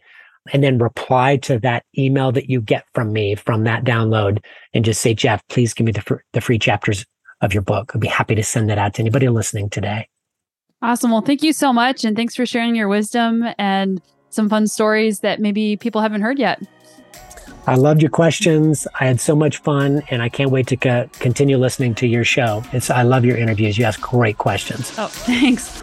[0.53, 4.39] and then reply to that email that you get from me from that download
[4.73, 7.05] and just say, Jeff, please give me the, fr- the free chapters
[7.41, 7.91] of your book.
[7.97, 10.09] I'd be happy to send that out to anybody listening today.
[10.83, 11.11] Awesome.
[11.11, 12.05] Well, thank you so much.
[12.05, 14.01] And thanks for sharing your wisdom and
[14.31, 16.61] some fun stories that maybe people haven't heard yet.
[17.67, 18.87] I loved your questions.
[18.99, 22.25] I had so much fun, and I can't wait to co- continue listening to your
[22.25, 22.65] show.
[22.73, 23.77] It's I love your interviews.
[23.77, 24.93] You ask great questions.
[24.97, 25.83] Oh, thanks.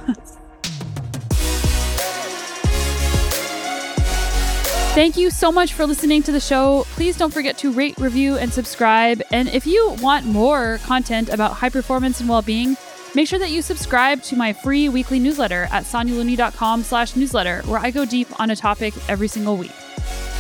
[4.98, 6.84] Thank you so much for listening to the show.
[6.96, 9.22] Please don't forget to rate, review, and subscribe.
[9.32, 12.76] And if you want more content about high performance and well-being,
[13.16, 17.80] Make sure that you subscribe to my free weekly newsletter at sonyalooney.com slash newsletter, where
[17.80, 19.72] I go deep on a topic every single week.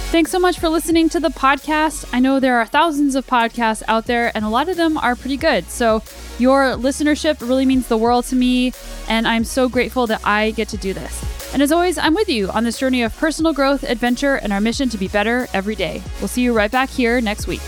[0.10, 2.08] Thanks so much for listening to the podcast.
[2.14, 5.16] I know there are thousands of podcasts out there, and a lot of them are
[5.16, 5.70] pretty good.
[5.70, 6.02] So,
[6.40, 8.72] your listenership really means the world to me,
[9.10, 11.54] and I'm so grateful that I get to do this.
[11.54, 14.62] And as always, I'm with you on this journey of personal growth, adventure, and our
[14.62, 16.02] mission to be better every day.
[16.20, 17.62] We'll see you right back here next week.